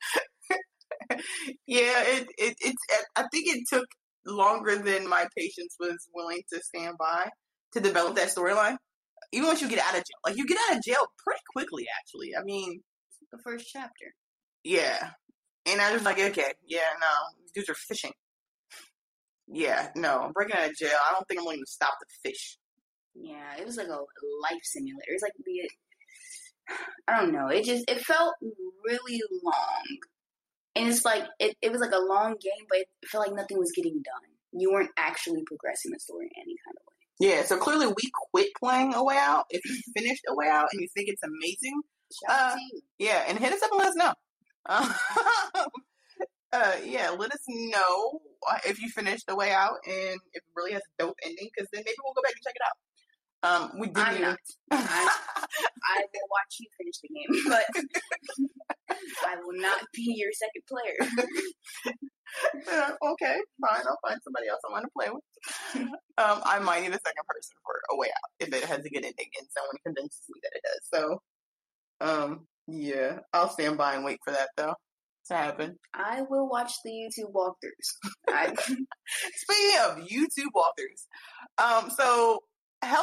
[1.67, 2.83] yeah, it, it it's.
[3.15, 3.88] I think it took
[4.25, 7.29] longer than my patience was willing to stand by
[7.73, 8.77] to develop that storyline.
[9.31, 11.85] Even once you get out of jail, like you get out of jail pretty quickly.
[11.99, 12.81] Actually, I mean,
[13.31, 14.13] the first chapter.
[14.63, 15.11] Yeah,
[15.65, 17.07] and I was like, okay, yeah, no,
[17.53, 18.13] dudes are fishing.
[19.47, 20.97] Yeah, no, I'm breaking out of jail.
[21.07, 22.57] I don't think I'm willing to stop the fish.
[23.13, 23.99] Yeah, it was like a
[24.41, 25.11] life simulator.
[25.13, 25.69] It's like the
[27.08, 27.47] I don't know.
[27.47, 29.97] It just it felt really long,
[30.75, 33.58] and it's like it, it was like a long game, but it felt like nothing
[33.58, 34.32] was getting done.
[34.51, 36.95] You weren't actually progressing the story in any kind of way.
[37.19, 39.45] Yeah, so clearly we quit playing A Way Out.
[39.49, 41.82] If you finished A Way Out and you think it's amazing,
[42.28, 42.56] uh,
[42.97, 44.13] yeah, and hit us up and let us know.
[44.65, 44.93] Uh,
[46.53, 48.20] uh, yeah, let us know
[48.66, 51.70] if you finished The Way Out and if it really has a dope ending, because
[51.72, 52.78] then maybe we'll go back and check it out.
[53.45, 53.97] Um, we did.
[53.97, 54.39] I'm not.
[54.71, 60.63] I, I will watch you finish the game, but I will not be your second
[60.67, 60.97] player.
[62.67, 63.85] yeah, okay, fine.
[63.87, 65.89] I'll find somebody else I want to play with.
[66.17, 68.89] Um, I might need a second person for a way out if it has a
[68.89, 70.89] good ending and someone convinces me that it does.
[70.91, 71.21] So,
[72.01, 74.73] um, yeah, I'll stand by and wait for that though
[75.27, 75.77] to happen.
[75.93, 78.09] I will watch the YouTube walkthroughs.
[78.27, 78.53] I...
[79.35, 81.05] Speaking of YouTube walkthroughs,
[81.57, 82.41] um, so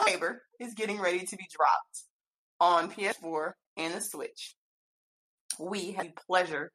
[0.06, 2.02] Neighbor is getting ready to be dropped
[2.60, 4.54] on PS4 and the Switch.
[5.58, 6.70] We had pleasure,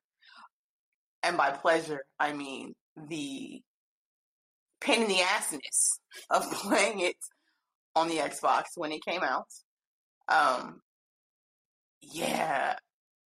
[1.24, 2.74] and by pleasure, I mean
[3.10, 3.62] the
[4.82, 6.00] pain in the assness
[6.30, 7.16] of playing it
[7.96, 9.48] on the Xbox when it came out.
[10.28, 10.82] Um,
[12.02, 12.76] yeah,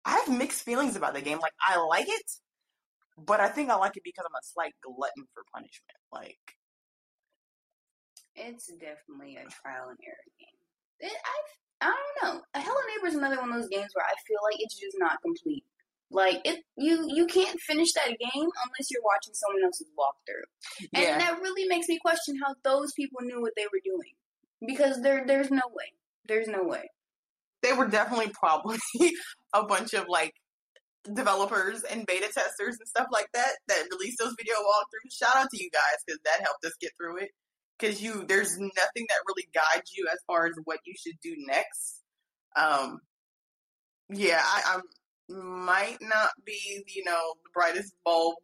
[0.05, 1.39] I have mixed feelings about the game.
[1.41, 2.31] Like, I like it,
[3.18, 5.99] but I think I like it because I'm a slight glutton for punishment.
[6.12, 6.39] Like,
[8.41, 10.59] it's definitely a trial and error game.
[11.01, 12.43] It, I I don't know.
[12.57, 15.22] Hello Neighbor is another one of those games where I feel like it's just not
[15.22, 15.64] complete.
[16.11, 21.03] Like it, you you can't finish that game unless you're watching someone else's walkthrough, and
[21.05, 21.18] Yeah.
[21.18, 24.12] that really makes me question how those people knew what they were doing,
[24.66, 25.93] because there there's no way,
[26.26, 26.91] there's no way.
[27.62, 28.78] they were definitely probably
[29.55, 30.34] a bunch of like
[31.14, 35.12] developers and beta testers and stuff like that that released those video walkthroughs.
[35.16, 37.30] Shout out to you guys because that helped us get through it.
[37.81, 41.35] Because you, there's nothing that really guides you as far as what you should do
[41.47, 42.03] next.
[42.57, 42.99] Um,
[44.11, 48.35] yeah, I, I might not be, you know, the brightest bulb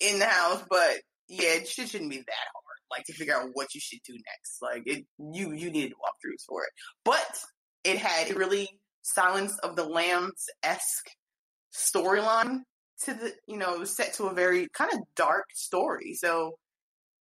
[0.00, 0.96] in the house, but
[1.28, 2.62] yeah, it should, shouldn't be that hard.
[2.90, 4.62] Like to figure out what you should do next.
[4.62, 6.70] Like it, you you needed walkthroughs for it,
[7.04, 7.26] but
[7.82, 8.68] it had a really
[9.02, 11.08] Silence of the Lambs esque
[11.74, 12.60] storyline
[13.02, 16.14] to the you know set to a very kind of dark story.
[16.14, 16.54] So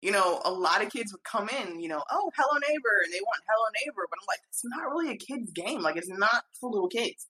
[0.02, 3.14] you know a lot of kids would come in, you know, oh Hello Neighbor, and
[3.14, 5.82] they want Hello Neighbor, but I'm like, it's not really a kid's game.
[5.82, 7.28] Like it's not for little kids.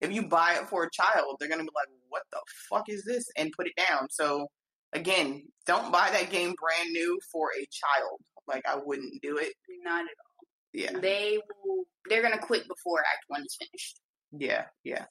[0.00, 3.04] If you buy it for a child, they're gonna be like, what the fuck is
[3.04, 4.08] this, and put it down.
[4.10, 4.48] So
[4.92, 8.20] again, don't buy that game brand new for a child.
[8.46, 9.52] Like I wouldn't do it.
[9.84, 10.46] Not at all.
[10.72, 10.98] Yeah.
[10.98, 11.84] They will.
[12.08, 14.00] They're gonna quit before Act One is finished.
[14.32, 15.04] Yeah, yeah.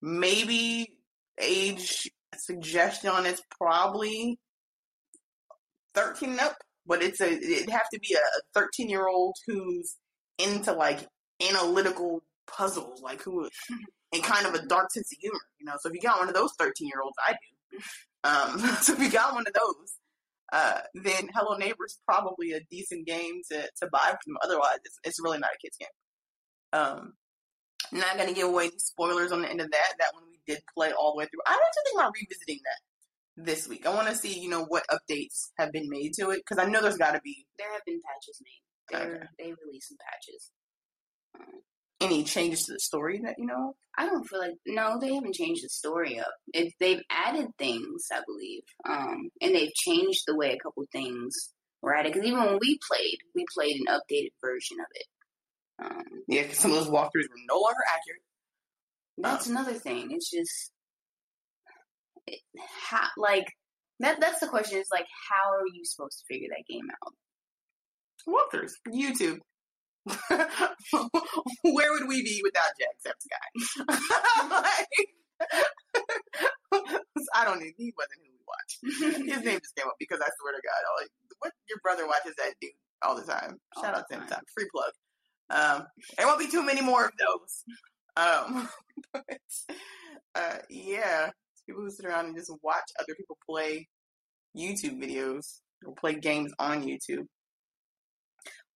[0.00, 0.98] Maybe
[1.40, 4.38] age suggestion on it's probably
[5.94, 9.96] thirteen and up, but it's a it'd have to be a thirteen year old who's
[10.38, 11.06] into like
[11.48, 13.48] analytical puzzles, like who
[14.12, 15.74] and kind of a dark sense of humor, you know.
[15.80, 17.78] So if you got one of those thirteen year olds, I do.
[18.24, 19.96] Um, so if you got one of those,
[20.52, 24.38] uh, then Hello Neighbor's probably a decent game to, to buy from them.
[24.44, 25.88] Otherwise, it's, it's really not a kid's game.
[26.72, 27.14] Um,
[27.90, 29.94] not gonna give away any spoilers on the end of that.
[29.98, 31.40] That one we did play all the way through.
[31.46, 32.91] I'm actually thinking about revisiting that
[33.36, 33.86] this week.
[33.86, 36.68] I want to see, you know, what updates have been made to it because I
[36.68, 38.62] know there's got to be There have been patches made.
[38.94, 39.26] Okay.
[39.38, 40.50] They released some patches.
[42.00, 43.74] any changes to the story that you know.
[43.96, 46.32] I don't feel like no, they haven't changed the story up.
[46.52, 51.50] It, they've added things, I believe, um, and they've changed the way a couple things
[51.80, 52.12] were added.
[52.12, 55.06] Because even when we played, we played an updated version of it.
[55.84, 58.22] Um, Yeah, because some of those walkthroughs were no longer accurate.
[59.18, 60.10] that's another thing.
[60.10, 60.72] It's just
[62.88, 63.46] how like
[64.00, 64.20] that.
[64.20, 64.78] That's the question.
[64.78, 67.14] Is like how are you supposed to figure that game out?
[68.28, 69.38] Walkthroughs, YouTube.
[71.62, 74.50] Where would we be without Jacksepticeye?
[74.50, 74.88] like,
[77.34, 77.74] I don't need.
[77.76, 78.78] He wasn't who we watched.
[79.28, 82.34] His name just came up because I swear to God, like, what your brother watches
[82.38, 82.70] that dude
[83.02, 83.58] all the time.
[83.80, 84.26] Shout the out to him.
[84.28, 84.44] Time.
[84.54, 84.92] Free plug.
[85.50, 87.64] Um, there won't be too many more of those.
[88.16, 88.68] Um,
[89.12, 89.24] but
[90.34, 91.30] uh, yeah,
[91.66, 93.86] people who sit around and just watch other people play
[94.56, 97.26] YouTube videos or play games on YouTube.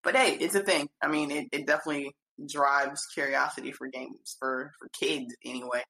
[0.03, 0.87] But hey, it's a thing.
[1.01, 2.11] I mean, it, it definitely
[2.49, 5.83] drives curiosity for games for for kids anyway.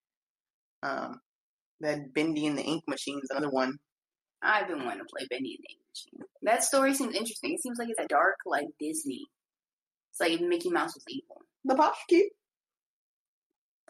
[0.84, 1.20] Um,
[1.82, 3.78] that Bendy and the Ink Machine is another one.
[4.42, 6.28] I've been wanting to play Bendy and the Ink Machine.
[6.44, 7.54] That story seems interesting.
[7.54, 9.26] It seems like it's a dark, like Disney.
[10.12, 11.42] It's like Mickey Mouse was evil.
[11.66, 12.32] The Pop's cute.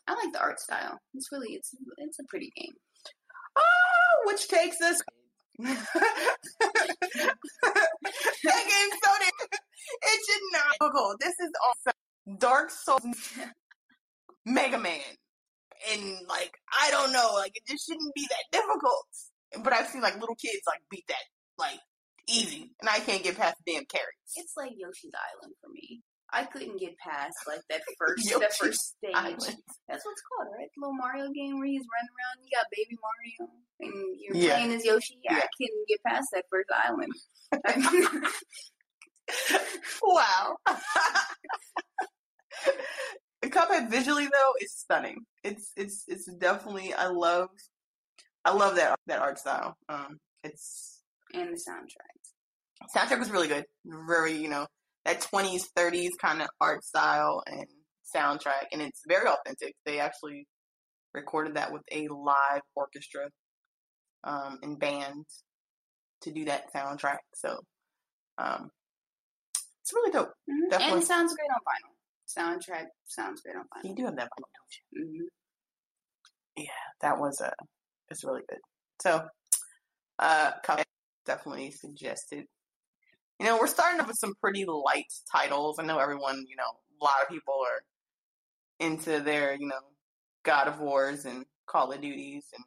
[0.08, 1.00] I like the art style.
[1.14, 2.74] It's really it's it's a pretty game.
[3.58, 5.02] Oh, which takes us.
[5.60, 5.74] that
[8.44, 9.60] game's so damn.
[10.02, 11.20] It should not difficult.
[11.20, 11.92] This is also
[12.38, 13.02] Dark Souls,
[14.46, 15.00] Mega Man,
[15.92, 19.08] and like I don't know, like it just shouldn't be that difficult.
[19.64, 21.24] But I've seen like little kids like beat that
[21.58, 21.80] like
[22.28, 24.34] easy, and I can't get past the damn carrots.
[24.36, 26.02] It's like Yoshi's Island for me.
[26.34, 29.12] I couldn't get past like that first that first stage.
[29.14, 29.40] Island.
[29.88, 30.68] That's what's called, right?
[30.76, 32.44] The little Mario game where he's running around.
[32.44, 34.56] You got Baby Mario, and you're Yeah.
[34.56, 35.20] playing as Yoshi.
[35.24, 35.36] Yeah.
[35.38, 37.14] I couldn't get past that first island.
[40.04, 40.58] wow.
[43.42, 45.26] the Cuphead visually though is stunning.
[45.44, 47.50] It's it's it's definitely I love
[48.46, 49.76] I love that that art style.
[49.90, 51.02] Um, it's
[51.34, 52.96] and the soundtrack.
[52.96, 53.66] soundtrack was really good.
[53.86, 54.68] Very you know
[55.08, 57.66] that twenties thirties kind of art style and
[58.16, 59.74] soundtrack, and it's very authentic.
[59.86, 60.46] They actually
[61.14, 63.30] recorded that with a live orchestra
[64.24, 65.26] um, and band
[66.22, 67.18] to do that soundtrack.
[67.34, 67.58] So
[68.38, 68.70] um,
[69.82, 70.30] It's really dope.
[70.50, 70.62] Mhm.
[70.64, 71.02] And Definitely.
[71.04, 71.96] it sounds great on vinyl.
[72.28, 73.90] Soundtrack sounds great on vinyl.
[73.90, 75.30] You do have that vinyl, don't you?
[76.58, 76.64] hmm
[77.02, 77.50] That was uh,
[78.10, 78.60] it's really good.
[79.02, 79.28] So,
[80.20, 80.52] uh,
[81.26, 82.46] definitely suggested.
[83.40, 85.80] You know, we're starting up with some pretty light titles.
[85.80, 87.84] I know everyone, you know, a lot of people are
[88.86, 89.80] into their, you know,
[90.44, 92.64] God of Wars and Call of Duties and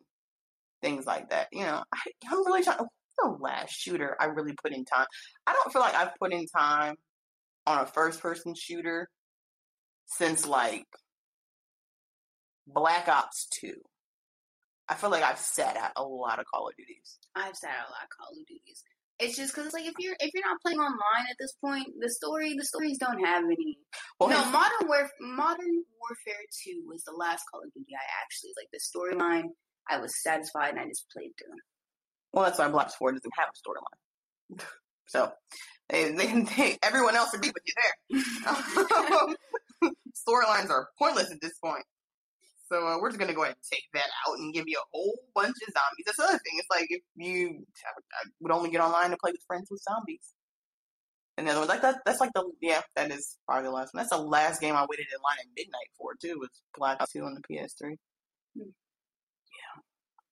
[0.82, 1.48] things like that.
[1.52, 2.00] You know, I,
[2.30, 2.78] I'm really trying.
[3.22, 5.04] The last shooter I really put in time?
[5.46, 6.94] I don't feel like I've put in time
[7.66, 9.10] on a first-person shooter
[10.06, 10.86] since like
[12.66, 13.74] Black Ops Two.
[14.88, 17.18] I feel like I've sat at a lot of Call of Duties.
[17.36, 18.84] I've sat out a lot of Call of Duties.
[19.20, 22.10] It's just because like if you're if you're not playing online at this point, the
[22.10, 23.78] story the stories don't have any.
[24.18, 28.52] Well, no, Modern Warf Modern Warfare Two was the last Call of Duty I actually
[28.56, 28.68] like.
[28.72, 29.50] The storyline,
[29.88, 31.58] I was satisfied and I just played through.
[32.32, 34.66] Well, that's why Black Ops 4 doesn't have a storyline.
[35.06, 35.32] So,
[35.88, 37.74] they, they, they, everyone else agreed with you
[38.12, 38.22] there.
[40.28, 41.82] Storylines are pointless at this point.
[42.70, 44.78] So, uh, we're just going to go ahead and take that out and give you
[44.78, 46.06] a whole bunch of zombies.
[46.06, 46.54] That's the other thing.
[46.54, 50.34] It's like if you I would only get online to play with friends with zombies.
[51.36, 53.94] And the other one, like that, that's like the, yeah, that is probably the last
[53.94, 54.00] one.
[54.00, 57.12] That's the last game I waited in line at midnight for, too, was Black Ops
[57.12, 57.96] 2 on the PS3
[58.54, 58.64] Yeah,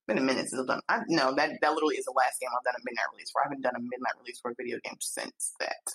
[0.06, 0.80] been a minute since I've done.
[0.88, 3.40] I no, that that literally is the last game I've done a midnight release for.
[3.40, 5.90] I haven't done a midnight release for a video game since that.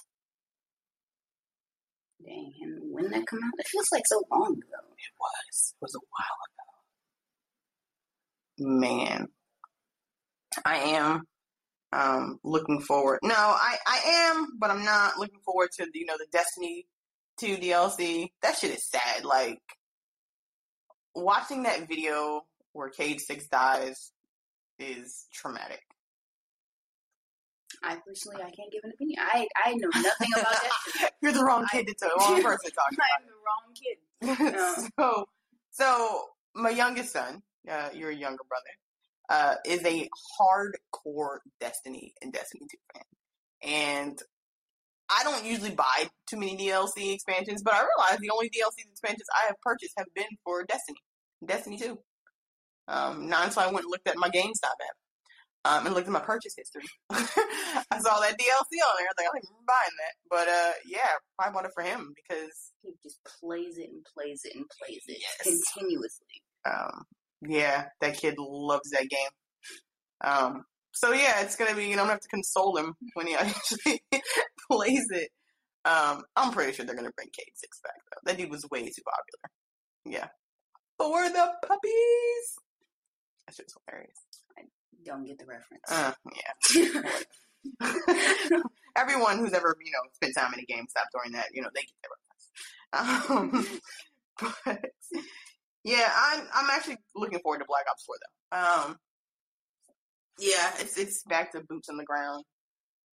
[2.25, 4.79] Dang, and when that come out, it feels like so long ago.
[4.97, 5.73] It was.
[5.75, 6.39] It was a while
[8.67, 8.77] ago.
[8.77, 9.27] Man,
[10.65, 11.23] I am
[11.91, 13.19] um looking forward.
[13.23, 16.87] No, I I am, but I'm not looking forward to you know the Destiny
[17.39, 18.29] 2 DLC.
[18.41, 19.25] That shit is sad.
[19.25, 19.61] Like
[21.15, 22.43] watching that video
[22.73, 24.11] where Cayde Six dies
[24.79, 25.81] is traumatic.
[27.83, 29.19] I personally, I can't give an opinion.
[29.21, 31.11] I I know nothing about that.
[31.21, 32.17] You're the wrong kid to talk.
[32.29, 32.87] Wrong person to talk
[33.19, 34.89] I'm the wrong kid.
[34.99, 35.25] so,
[35.71, 36.23] so
[36.55, 38.63] my youngest son, uh, your younger brother,
[39.29, 40.09] uh, is a
[40.39, 43.03] hardcore Destiny and Destiny 2 fan,
[43.63, 44.19] and
[45.09, 49.27] I don't usually buy too many DLC expansions, but I realize the only DLC expansions
[49.35, 50.99] I have purchased have been for Destiny,
[51.45, 51.99] Destiny 2.
[52.87, 54.95] Um, nine, so I went and looked at my GameStop app.
[55.65, 56.83] Um, and looked at my purchase history.
[57.09, 59.07] I saw that DLC on there.
[59.07, 60.13] I was like, I don't remember buying that.
[60.29, 64.41] But uh, yeah, I bought it for him because He just plays it and plays
[64.43, 65.61] it and plays it Yes.
[65.73, 66.41] continuously.
[66.69, 67.03] um,
[67.47, 69.29] yeah, that kid loves that game.
[70.21, 71.85] Um, so yeah, it's gonna be.
[71.85, 74.03] You know, I'm gonna have to console him when he actually
[74.69, 75.29] plays it.
[75.85, 78.19] Um, I'm pretty sure they're gonna bring Cayde Six back though.
[78.31, 80.19] That dude was way too popular.
[80.19, 80.27] Yeah,
[80.97, 82.55] for the puppies.
[83.47, 84.19] That shit's hilarious.
[85.05, 85.91] Don't get the reference.
[85.91, 87.01] Uh, yeah.
[88.95, 91.69] Everyone who's ever you know spent time in a game stop during that, you know,
[91.73, 93.79] they get their reference.
[93.79, 93.79] Um,
[94.65, 94.91] but
[95.83, 98.57] yeah, I'm I'm actually looking forward to Black Ops 4 though.
[98.57, 98.97] Um,
[100.39, 102.43] yeah, it's it's back to boots on the ground.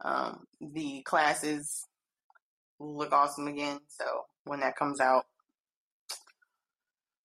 [0.04, 1.86] Um, the classes
[2.78, 3.80] look awesome again.
[3.88, 4.04] So
[4.44, 5.26] when that comes out,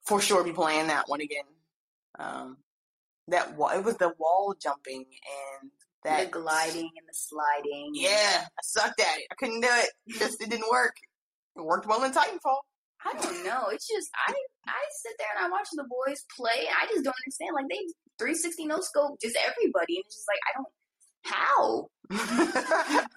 [0.05, 1.43] for sure be playing that one again.
[2.18, 2.57] Um,
[3.30, 5.71] that wa- it was the wall jumping and
[6.03, 7.91] that the gliding and the sliding.
[7.93, 9.28] Yeah, I sucked at it.
[9.32, 9.89] I couldn't do it.
[10.19, 10.95] Just it didn't work.
[11.55, 12.61] It worked well in Titanfall.
[13.05, 13.67] I don't know.
[13.67, 14.34] It's just I
[14.67, 17.51] I sit there and I watch the boys play and I just don't understand.
[17.53, 17.86] Like they
[18.19, 20.67] 360 no scope just everybody and it's just like I don't
[21.24, 21.89] how.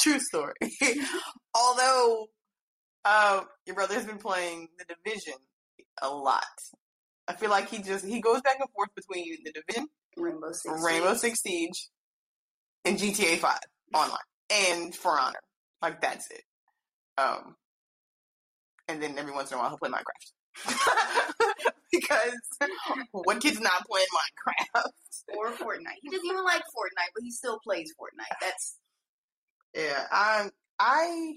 [0.00, 0.54] True story.
[1.54, 2.26] Although
[3.04, 5.34] uh, your brother's been playing the Division
[6.02, 6.44] a lot.
[7.28, 10.82] I feel like he just he goes back and forth between the Division, Rainbow Six.
[10.84, 11.88] Rainbow Six Siege,
[12.84, 13.58] and GTA Five
[13.94, 14.18] online,
[14.50, 15.40] and For Honor.
[15.82, 16.42] Like that's it.
[17.18, 17.56] Um,
[18.88, 20.32] and then every once in a while he'll play Minecraft
[21.92, 22.34] because
[23.12, 24.90] what kid's not playing Minecraft?
[25.36, 25.98] or Fortnite.
[26.02, 28.36] He doesn't even like Fortnite, but he still plays Fortnite.
[28.40, 28.76] That's
[29.74, 30.50] Yeah, I'm.
[30.78, 31.34] I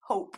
[0.00, 0.36] hope,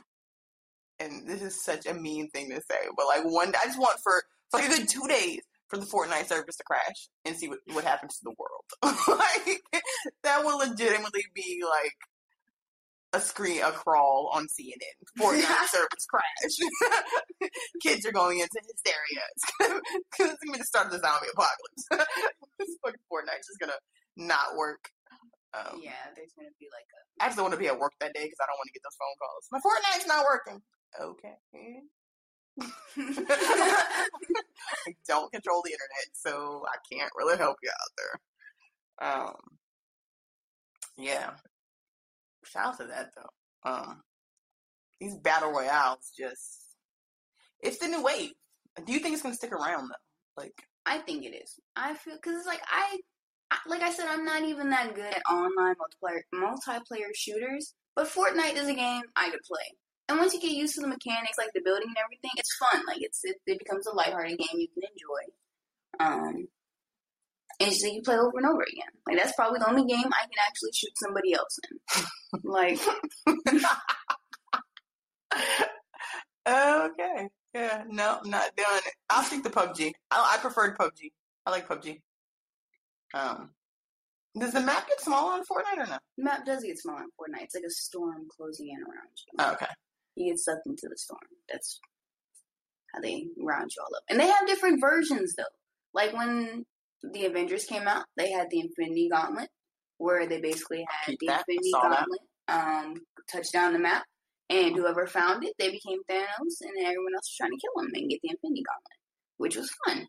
[0.98, 4.00] and this is such a mean thing to say, but like one, I just want
[4.00, 4.22] for
[4.52, 7.58] for like a good two days for the Fortnite service to crash and see what
[7.72, 8.68] what happens to the world.
[9.08, 9.62] like
[10.22, 11.96] that will legitimately be like
[13.14, 14.96] a screen, a crawl on CNN.
[15.18, 17.50] Fortnite service crash.
[17.82, 19.24] Kids are going into hysteria.
[19.34, 19.80] It's gonna,
[20.30, 22.08] it's be the start of the zombie apocalypse.
[22.58, 23.80] this fucking Fortnite's just gonna
[24.16, 24.88] not work.
[25.54, 26.08] Um, yeah.
[26.16, 26.84] There's gonna be like
[27.20, 28.74] I just don't want to be at work that day because I don't want to
[28.74, 29.46] get those phone calls.
[29.52, 30.60] My Fortnite's not working.
[30.98, 31.36] Okay.
[32.60, 34.06] I
[35.08, 38.20] don't control the internet, so I can't really help you out there.
[39.10, 39.34] Um,
[40.96, 41.30] yeah.
[42.44, 43.70] shout out to that though.
[43.70, 44.02] Um,
[45.00, 46.62] these battle royales just
[47.60, 48.32] it's the new wave.
[48.84, 50.42] Do you think it's gonna stick around though?
[50.42, 51.58] Like, I think it is.
[51.76, 52.98] I feel because it's like I,
[53.50, 57.74] I, like I said, I'm not even that good at online multiplayer multiplayer shooters.
[57.94, 59.76] But Fortnite is a game I could play.
[60.08, 62.82] And once you get used to the mechanics, like the building and everything, it's fun.
[62.86, 65.32] Like it's it, it becomes a lighthearted game you can enjoy.
[66.00, 66.48] Um,
[67.60, 68.88] and it's like you play over and over again.
[69.06, 71.78] Like that's probably the only game I can actually shoot somebody else in.
[72.42, 72.80] like,
[76.48, 78.94] okay, yeah, no, not doing it.
[79.10, 79.92] I'll stick to PUBG.
[80.10, 81.12] I, I preferred PUBG.
[81.46, 82.00] I like PUBG.
[83.14, 83.50] Um,
[84.38, 85.98] does the map get smaller on Fortnite or no?
[86.16, 87.44] the map does get smaller in Fortnite.
[87.44, 89.38] It's like a storm closing in around you.
[89.38, 89.66] Oh, okay.
[90.16, 91.20] You get sucked into the storm.
[91.50, 91.80] That's
[92.94, 94.02] how they round you all up.
[94.10, 95.44] And they have different versions though.
[95.94, 96.64] Like when
[97.02, 99.48] the Avengers came out, they had the Infinity Gauntlet,
[99.98, 101.44] where they basically had the that.
[101.48, 101.70] Infinity.
[101.72, 102.94] Gauntlet um,
[103.30, 104.04] touch down the map,
[104.50, 107.90] and whoever found it, they became Thanos, and everyone else was trying to kill him
[107.94, 108.98] and get the Infinity Gauntlet,
[109.38, 110.06] which was fun.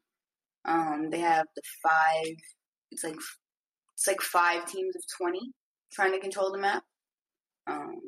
[0.66, 2.36] Um, they have the five.
[2.92, 3.16] It's like
[3.96, 5.52] it's like five teams of twenty
[5.92, 6.84] trying to control the map.
[7.68, 8.00] Um,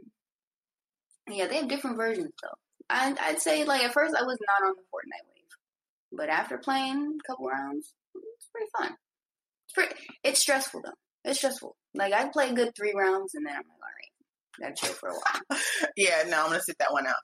[1.30, 2.58] yeah, they have different versions though.
[2.90, 6.58] I'd, I'd say like at first I was not on the Fortnite wave, but after
[6.58, 8.96] playing a couple rounds, it's pretty fun.
[9.66, 9.96] It's pretty.
[10.24, 11.30] It's stressful though.
[11.30, 11.76] It's stressful.
[11.96, 13.80] Like I play a good three rounds and then I'm like,
[14.62, 15.60] all right, gotta chill for a while.
[15.98, 17.16] Yeah, no, I'm gonna sit that one out.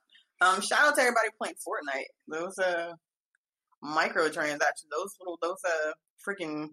[0.42, 2.06] Um, shout out to everybody playing Fortnite.
[2.28, 2.94] Those uh
[3.84, 5.92] microtransactions, those little those uh
[6.28, 6.70] freaking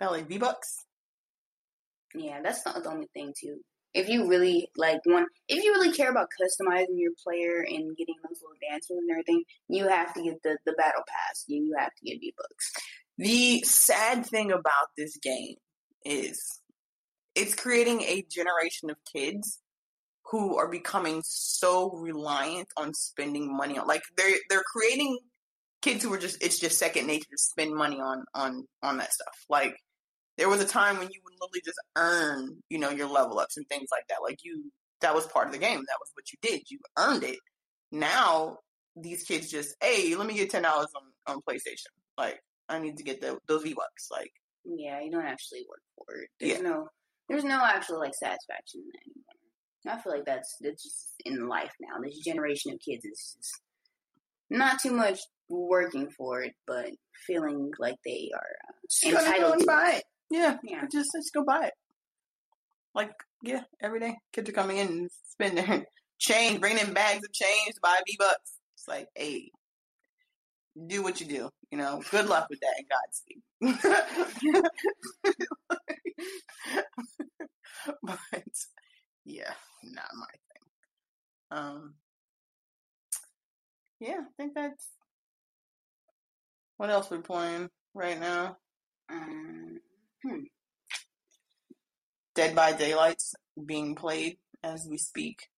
[0.00, 0.84] like V bucks.
[2.14, 3.60] Yeah, that's not the only thing too.
[3.92, 8.14] If you really like one, if you really care about customizing your player and getting
[8.22, 11.44] those little dance moves and everything, you have to get the the battle pass.
[11.46, 12.72] You you have to get v-bucks
[13.18, 15.56] The sad thing about this game
[16.04, 16.60] is
[17.34, 19.60] it's creating a generation of kids
[20.30, 25.18] who are becoming so reliant on spending money on like they're they're creating
[25.82, 29.12] kids who are just it's just second nature to spend money on on on that
[29.12, 29.44] stuff.
[29.48, 29.76] Like
[30.40, 33.58] there was a time when you would literally just earn, you know, your level ups
[33.58, 34.22] and things like that.
[34.22, 34.72] Like you
[35.02, 35.76] that was part of the game.
[35.78, 36.62] That was what you did.
[36.70, 37.38] You earned it.
[37.92, 38.56] Now
[38.96, 41.92] these kids just, hey, let me get ten dollars on, on PlayStation.
[42.16, 44.08] Like I need to get the, those V bucks.
[44.10, 44.32] Like
[44.64, 46.30] Yeah, you don't actually work for it.
[46.40, 46.62] There's Yeah.
[46.62, 46.88] no
[47.28, 49.98] there's no actual like satisfaction in that anymore.
[49.98, 52.00] I feel like that's that's just in life now.
[52.02, 53.60] This generation of kids is just
[54.48, 56.90] not too much working for it, but
[57.26, 60.04] feeling like they are uh, just gonna go entitled to buy it.
[60.30, 60.86] Yeah, Yeah.
[60.90, 61.74] just just go buy it.
[62.94, 63.12] Like
[63.42, 65.86] yeah, every day kids are coming in and spend their
[66.18, 68.52] change, bringing in bags of change to buy V bucks.
[68.74, 69.50] It's like, hey,
[70.86, 71.50] do what you do.
[71.70, 74.62] You know, good luck with that and Godspeed.
[78.02, 78.18] but
[79.24, 79.52] yeah,
[79.84, 80.62] not my thing.
[81.58, 81.94] Um,
[84.00, 84.88] yeah, I think that's
[86.76, 88.56] what else we're playing right now.
[89.10, 89.78] Um,
[92.34, 93.34] Dead by Daylight's
[93.66, 95.48] being played as we speak.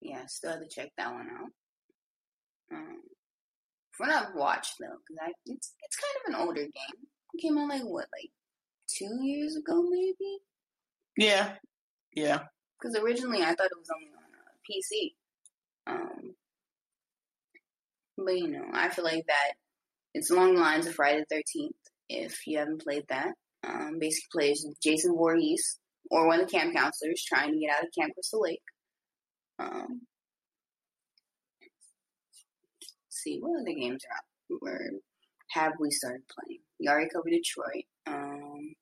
[0.00, 1.50] yeah, still have to check that one out.
[2.72, 3.00] Um,
[3.92, 7.06] from what I've watched though, because I it's it's kind of an older game.
[7.34, 8.30] It came out like what, like
[8.88, 10.38] two years ago, maybe.
[11.16, 11.54] Yeah,
[12.14, 12.44] yeah.
[12.80, 15.14] Because originally I thought it was only on uh, PC.
[15.86, 16.34] Um,
[18.16, 19.52] but you know, I feel like that
[20.14, 21.76] it's along the lines of Friday the Thirteenth.
[22.08, 23.34] If you haven't played that,
[23.66, 25.78] um, basically plays Jason Voorhees
[26.10, 28.62] or one of the camp counselors trying to get out of Camp Crystal Lake.
[29.58, 30.02] Um,
[33.08, 34.60] see what other games are out.
[34.60, 34.90] Where
[35.50, 36.60] have we started playing?
[36.78, 37.84] We already covered Detroit.
[38.06, 38.74] Um,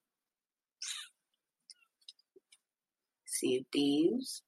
[3.25, 4.43] Sea of Thieves,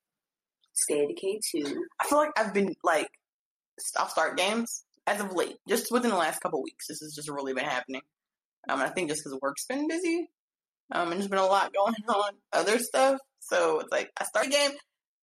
[0.73, 1.86] State of Decay 2.
[1.99, 3.09] I feel like I've been like
[3.79, 6.88] stop start games as of late, just within the last couple weeks.
[6.88, 8.01] This has just really been happening.
[8.70, 10.30] Um, I think just because work's been busy,
[10.91, 13.20] um, and there's been a lot going on, other stuff.
[13.39, 14.72] So it's like I start a game.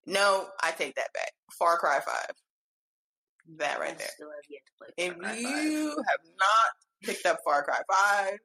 [0.06, 1.30] No, I take that back.
[1.58, 2.30] Far Cry Five.
[3.58, 4.08] That right there.
[4.14, 5.64] still have yet to play If Far Cry 5.
[5.64, 6.70] you have not
[7.04, 7.80] picked up Far Cry
[8.28, 8.38] 5,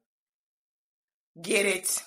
[1.44, 2.02] get it.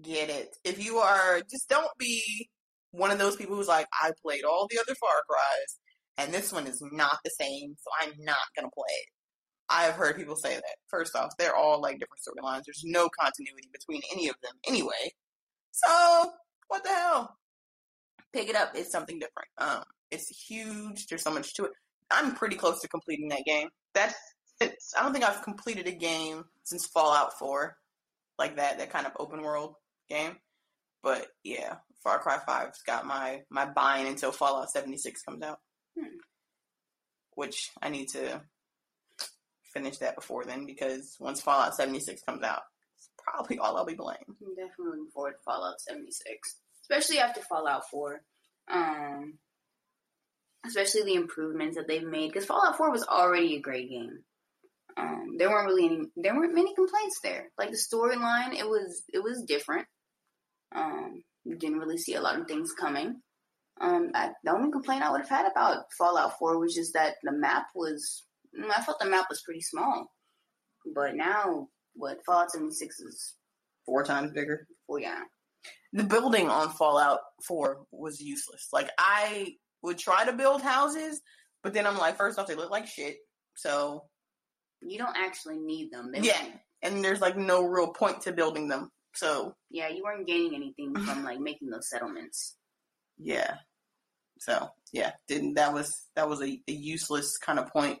[0.00, 0.48] Get it.
[0.64, 2.48] If you are, just don't be
[2.92, 5.78] one of those people who's like, I played all the other Far Cries,
[6.18, 9.08] and this one is not the same, so I'm not going to play it.
[9.70, 10.76] I've heard people say that.
[10.88, 12.62] First off, they're all like different storylines.
[12.64, 15.12] There's no continuity between any of them anyway.
[15.72, 16.32] So,
[16.68, 17.36] what the hell?
[18.32, 18.72] Pick it up.
[18.74, 19.48] It's something different.
[19.58, 21.06] Um, it's huge.
[21.06, 21.72] There's so much to it.
[22.10, 23.68] I'm pretty close to completing that game.
[23.94, 24.14] That's
[24.60, 27.76] it's, I don't think I've completed a game since Fallout 4,
[28.38, 29.74] like that that kind of open world
[30.08, 30.36] game.
[31.02, 35.60] But yeah, Far Cry 5's got my my buying until Fallout 76 comes out,
[35.98, 36.16] Hmm.
[37.34, 38.40] which I need to
[39.72, 42.62] finish that before then because once Fallout 76 comes out,
[42.96, 44.24] it's probably all I'll be playing.
[44.28, 48.20] I'm definitely looking forward to Fallout 76, especially after Fallout 4.
[48.70, 49.38] Um,
[50.66, 54.20] especially the improvements that they've made because Fallout 4 was already a great game.
[54.96, 57.50] Um, there weren't really any, there weren't many complaints there.
[57.56, 59.86] Like the storyline, it was it was different.
[60.74, 63.20] Um, you didn't really see a lot of things coming.
[63.80, 67.14] Um, I, the only complaint I would have had about Fallout 4 was just that
[67.22, 68.24] the map was.
[68.56, 70.10] Mm, I thought the map was pretty small,
[70.94, 73.34] but now what Fallout 76 is.
[73.86, 74.66] Four times bigger.
[74.86, 75.20] Well, yeah,
[75.94, 78.68] The building on Fallout 4 was useless.
[78.72, 81.20] Like I would try to build houses,
[81.62, 83.16] but then I'm like, first off, they look like shit.
[83.56, 84.04] So
[84.82, 86.12] you don't actually need them.
[86.12, 88.90] They yeah, weren't- and there's like no real point to building them.
[89.14, 92.56] So yeah, you weren't gaining anything from like making those settlements.
[93.18, 93.54] yeah,
[94.38, 97.98] so yeah, didn't that was that was a, a useless kind of point.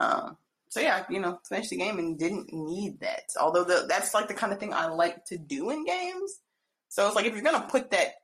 [0.00, 0.36] Um,
[0.68, 3.22] so yeah, you know, finished the game and didn't need that.
[3.40, 6.40] Although the, that's like the kind of thing I like to do in games.
[6.88, 8.14] So it's like if you're gonna put that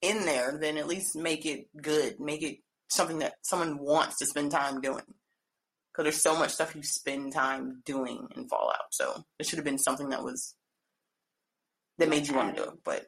[0.00, 4.26] in there, then at least make it good, make it something that someone wants to
[4.26, 5.04] spend time doing.
[5.92, 9.64] Because there's so much stuff you spend time doing in Fallout, so it should have
[9.64, 10.54] been something that was
[11.98, 12.78] that made you want to do it.
[12.84, 13.06] But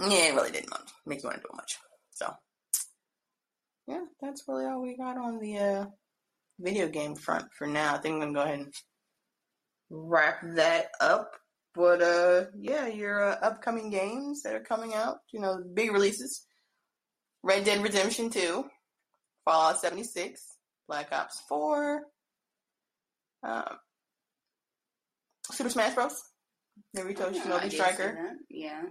[0.00, 0.72] yeah, it really didn't
[1.04, 1.78] make you want to do it much.
[2.12, 2.32] So
[3.86, 5.86] yeah, that's really all we got on the uh,
[6.64, 7.94] video game front for now.
[7.94, 8.74] I think I'm gonna go ahead and
[9.90, 11.32] wrap that up.
[11.74, 16.46] But uh, yeah, your uh, upcoming games that are coming out, you know, big releases:
[17.42, 18.64] Red Dead Redemption Two,
[19.44, 20.40] Fallout 76,
[20.88, 22.02] Black Ops 4,
[23.42, 23.64] um,
[25.50, 26.22] Super Smash Bros.
[26.96, 28.30] Naruto I Shinobi Striker.
[28.48, 28.82] Yeah,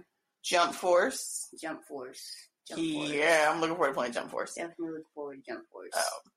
[0.42, 1.48] Jump Force.
[1.60, 2.22] Jump Force.
[2.68, 3.10] Jump Force.
[3.10, 4.54] Yeah, I'm looking forward to playing Jump Force.
[4.54, 5.90] Definitely look forward to Jump Force.
[5.96, 6.32] Um,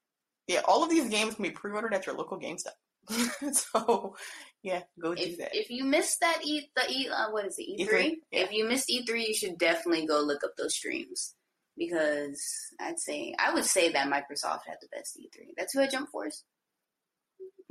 [0.47, 2.77] yeah, all of these games can be pre-ordered at your local GameStop.
[3.53, 4.15] so,
[4.63, 5.55] yeah, go do if, that.
[5.55, 8.15] if you missed that E the E uh, what is it E E3?
[8.31, 8.43] Yeah.
[8.43, 11.35] If you missed E three, you should definitely go look up those streams
[11.77, 12.41] because
[12.79, 15.53] I'd say I would say that Microsoft had the best E three.
[15.57, 16.43] That's who had Jump Force.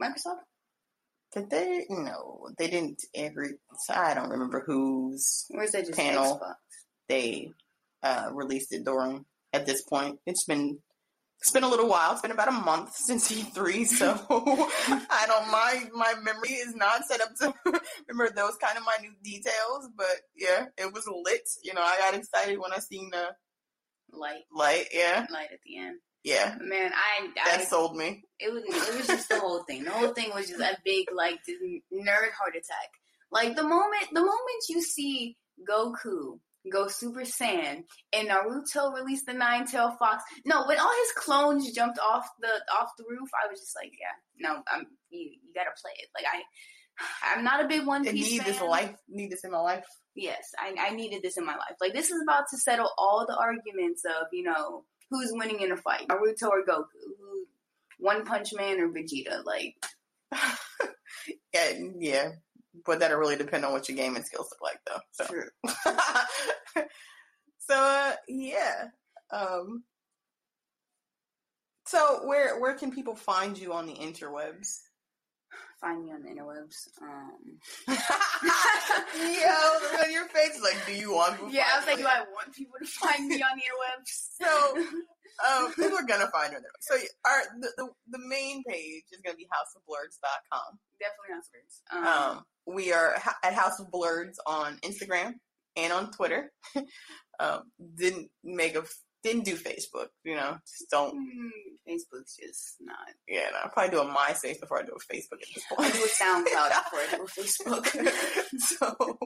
[0.03, 0.41] Microsoft.
[1.35, 1.85] Did they?
[1.91, 3.47] No, they didn't ever.
[3.87, 6.39] So I don't remember whose is that just Panel.
[6.39, 6.55] Xbox?
[7.09, 7.53] they
[8.03, 9.25] uh, released it during.
[9.53, 10.79] At this point, it's been
[11.41, 12.13] it's been a little while.
[12.13, 15.51] It's been about a month since E3, so I don't.
[15.51, 17.55] My my memory is not set up to
[18.09, 19.89] remember those kind of minute details.
[19.97, 21.49] But yeah, it was lit.
[21.63, 23.29] You know, I got excited when I seen the
[24.13, 24.87] Light, light.
[24.93, 25.99] Yeah, light at the end.
[26.25, 28.23] yeah, Man, I, I that sold me.
[28.39, 29.85] It was it was just the whole thing.
[29.85, 31.41] The whole thing was just a big like
[31.93, 32.89] nerd heart attack.
[33.33, 35.37] Like the moment the moment you see
[35.69, 36.39] Goku
[36.71, 40.23] go Super Saiyan and Naruto released the Nine Tail Fox.
[40.45, 42.49] No, when all his clones jumped off the
[42.79, 46.09] off the roof, I was just like, yeah, no, I'm you you gotta play it.
[46.15, 46.43] Like I
[47.35, 48.47] I'm not a big One Piece need fan.
[48.53, 48.95] this life.
[49.09, 49.85] Need this in my life.
[50.15, 51.77] Yes, I, I needed this in my life.
[51.81, 55.73] Like this is about to settle all the arguments of you know who's winning in
[55.73, 56.85] a fight, Naruto or Goku,
[57.21, 57.47] who
[57.99, 59.45] One Punch Man or Vegeta.
[59.45, 59.75] Like
[61.53, 62.29] Yeah, yeah,
[62.87, 65.01] but that'll really depend on what your gaming skills look like, though.
[65.13, 65.49] So, true.
[67.59, 68.85] so uh, yeah.
[69.31, 69.85] Um,
[71.87, 74.81] so where where can people find you on the interwebs?
[75.81, 76.89] Find me on the interwebs.
[77.03, 77.59] Um,
[79.17, 81.53] Yo, on your face like, do you want?
[81.53, 82.07] Yeah, I was like, do?
[82.07, 84.31] I want people to find me on the interwebs?
[84.41, 84.85] So,
[85.45, 86.71] um, people are gonna find her there.
[86.81, 90.79] So, our the, the the main page is gonna be houseofblerds.com.
[91.01, 91.83] Definitely not words.
[91.91, 92.07] Um,
[92.39, 95.35] Um, we are at House of Blerds on Instagram
[95.77, 96.53] and on Twitter.
[97.41, 98.83] um, didn't make a
[99.23, 100.09] didn't do Facebook.
[100.25, 101.11] You know, just don't.
[101.13, 101.49] hmm,
[101.89, 102.97] Facebook's just not.
[103.29, 105.75] Yeah, no, I'll probably do a MySpace before I do a Facebook at this I
[105.75, 105.95] point.
[105.95, 108.59] do a SoundCloud before I do a Facebook.
[108.59, 109.19] so,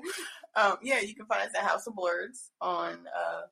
[0.57, 3.43] um, yeah, you can find us at House of Blerds on uh,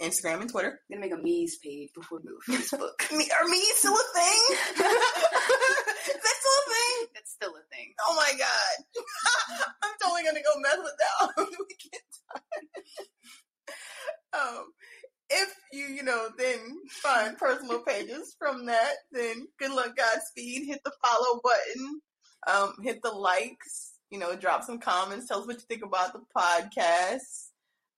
[0.00, 0.80] Instagram and Twitter.
[0.90, 2.92] I'm gonna make a Me's page before we a Facebook.
[3.16, 4.42] Me, are me still a thing?
[4.70, 4.78] Is
[6.20, 7.08] that still a thing?
[7.14, 7.92] That's still a thing.
[8.06, 9.04] Oh my god.
[9.82, 12.02] I'm totally gonna go mess with that on the weekend.
[14.32, 14.72] Um
[15.32, 20.66] if you, you know, then find personal pages from that, then good luck, Godspeed.
[20.66, 22.00] Hit the follow button.
[22.48, 26.12] Um, hit the likes, you know, drop some comments, tell us what you think about
[26.12, 27.50] the podcast.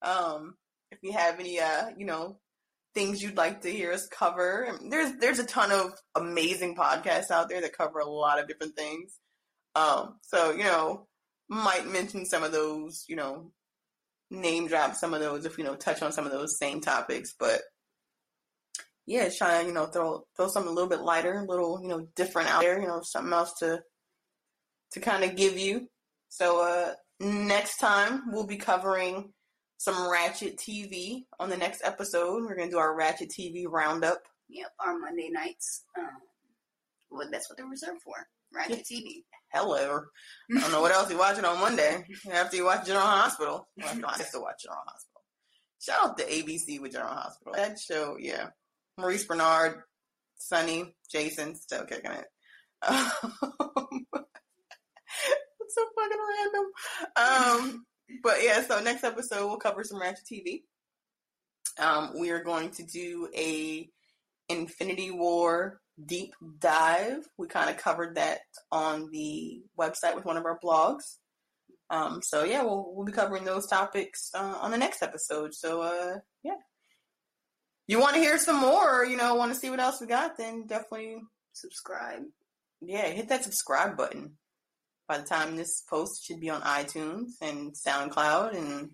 [0.03, 0.57] Um,
[0.93, 2.39] if you have any uh, you know,
[2.95, 4.79] things you'd like to hear us cover.
[4.89, 8.77] There's there's a ton of amazing podcasts out there that cover a lot of different
[8.77, 9.19] things.
[9.75, 11.07] Um, so, you know,
[11.49, 13.51] might mention some of those, you know,
[14.31, 17.35] name drop some of those if you know touch on some of those same topics.
[17.39, 17.61] But
[19.07, 22.07] yeah, trying you know throw throw something a little bit lighter, a little you know
[22.17, 22.81] different out there.
[22.81, 23.83] You know something else to
[24.93, 25.89] to kind of give you.
[26.29, 29.33] So uh next time we'll be covering
[29.83, 32.45] some Ratchet TV on the next episode.
[32.45, 34.23] We're gonna do our Ratchet TV roundup.
[34.49, 35.83] Yep, our Monday nights.
[35.99, 36.07] Um,
[37.11, 38.15] well, that's what they're reserved for.
[38.55, 38.99] Ratchet yeah.
[39.01, 39.25] TV.
[39.53, 40.03] Hello.
[40.57, 43.67] I don't know what else you're watching on Monday after you watch General Hospital.
[43.77, 45.23] Well, no, I still watch General Hospital.
[45.81, 47.55] Shout out to ABC with General Hospital.
[47.57, 48.51] That show, yeah.
[48.97, 49.83] Maurice Benard,
[50.37, 52.27] Sonny, Jason, still kicking it.
[52.85, 53.11] Um,
[55.61, 56.19] it's so fucking
[57.17, 57.75] random.
[57.75, 57.87] Um,
[58.23, 60.63] but yeah, so next episode we'll cover some Ratchet TV.
[61.79, 63.89] Um, we are going to do a
[64.49, 67.27] Infinity War deep dive.
[67.39, 68.41] We kind of covered that
[68.71, 71.17] on the website with one of our blogs.
[71.91, 75.55] Um, so yeah, we'll we'll be covering those topics uh, on the next episode.
[75.55, 76.57] So uh, yeah,
[77.87, 80.07] you want to hear some more, or, you know, want to see what else we
[80.07, 81.17] got, then definitely
[81.53, 82.23] subscribe.
[82.81, 84.39] Yeah, hit that subscribe button.
[85.13, 88.93] By the time this post should be on iTunes and SoundCloud and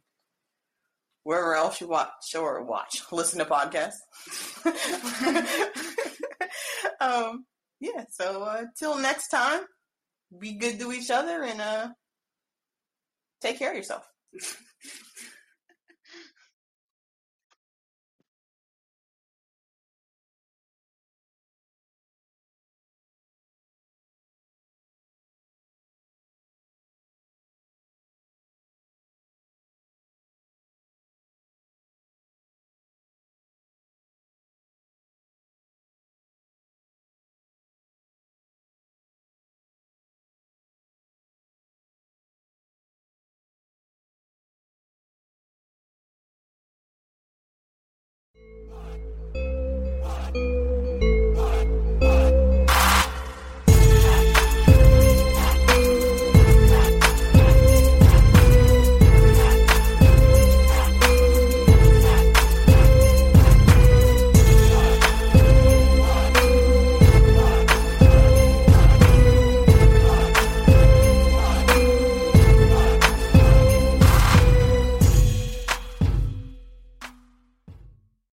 [1.23, 4.01] wherever else you watch or watch, listen to podcasts.
[7.01, 7.47] um,
[7.79, 9.61] yeah, so uh, till next time,
[10.37, 11.89] be good to each other and uh,
[13.41, 14.05] take care of yourself.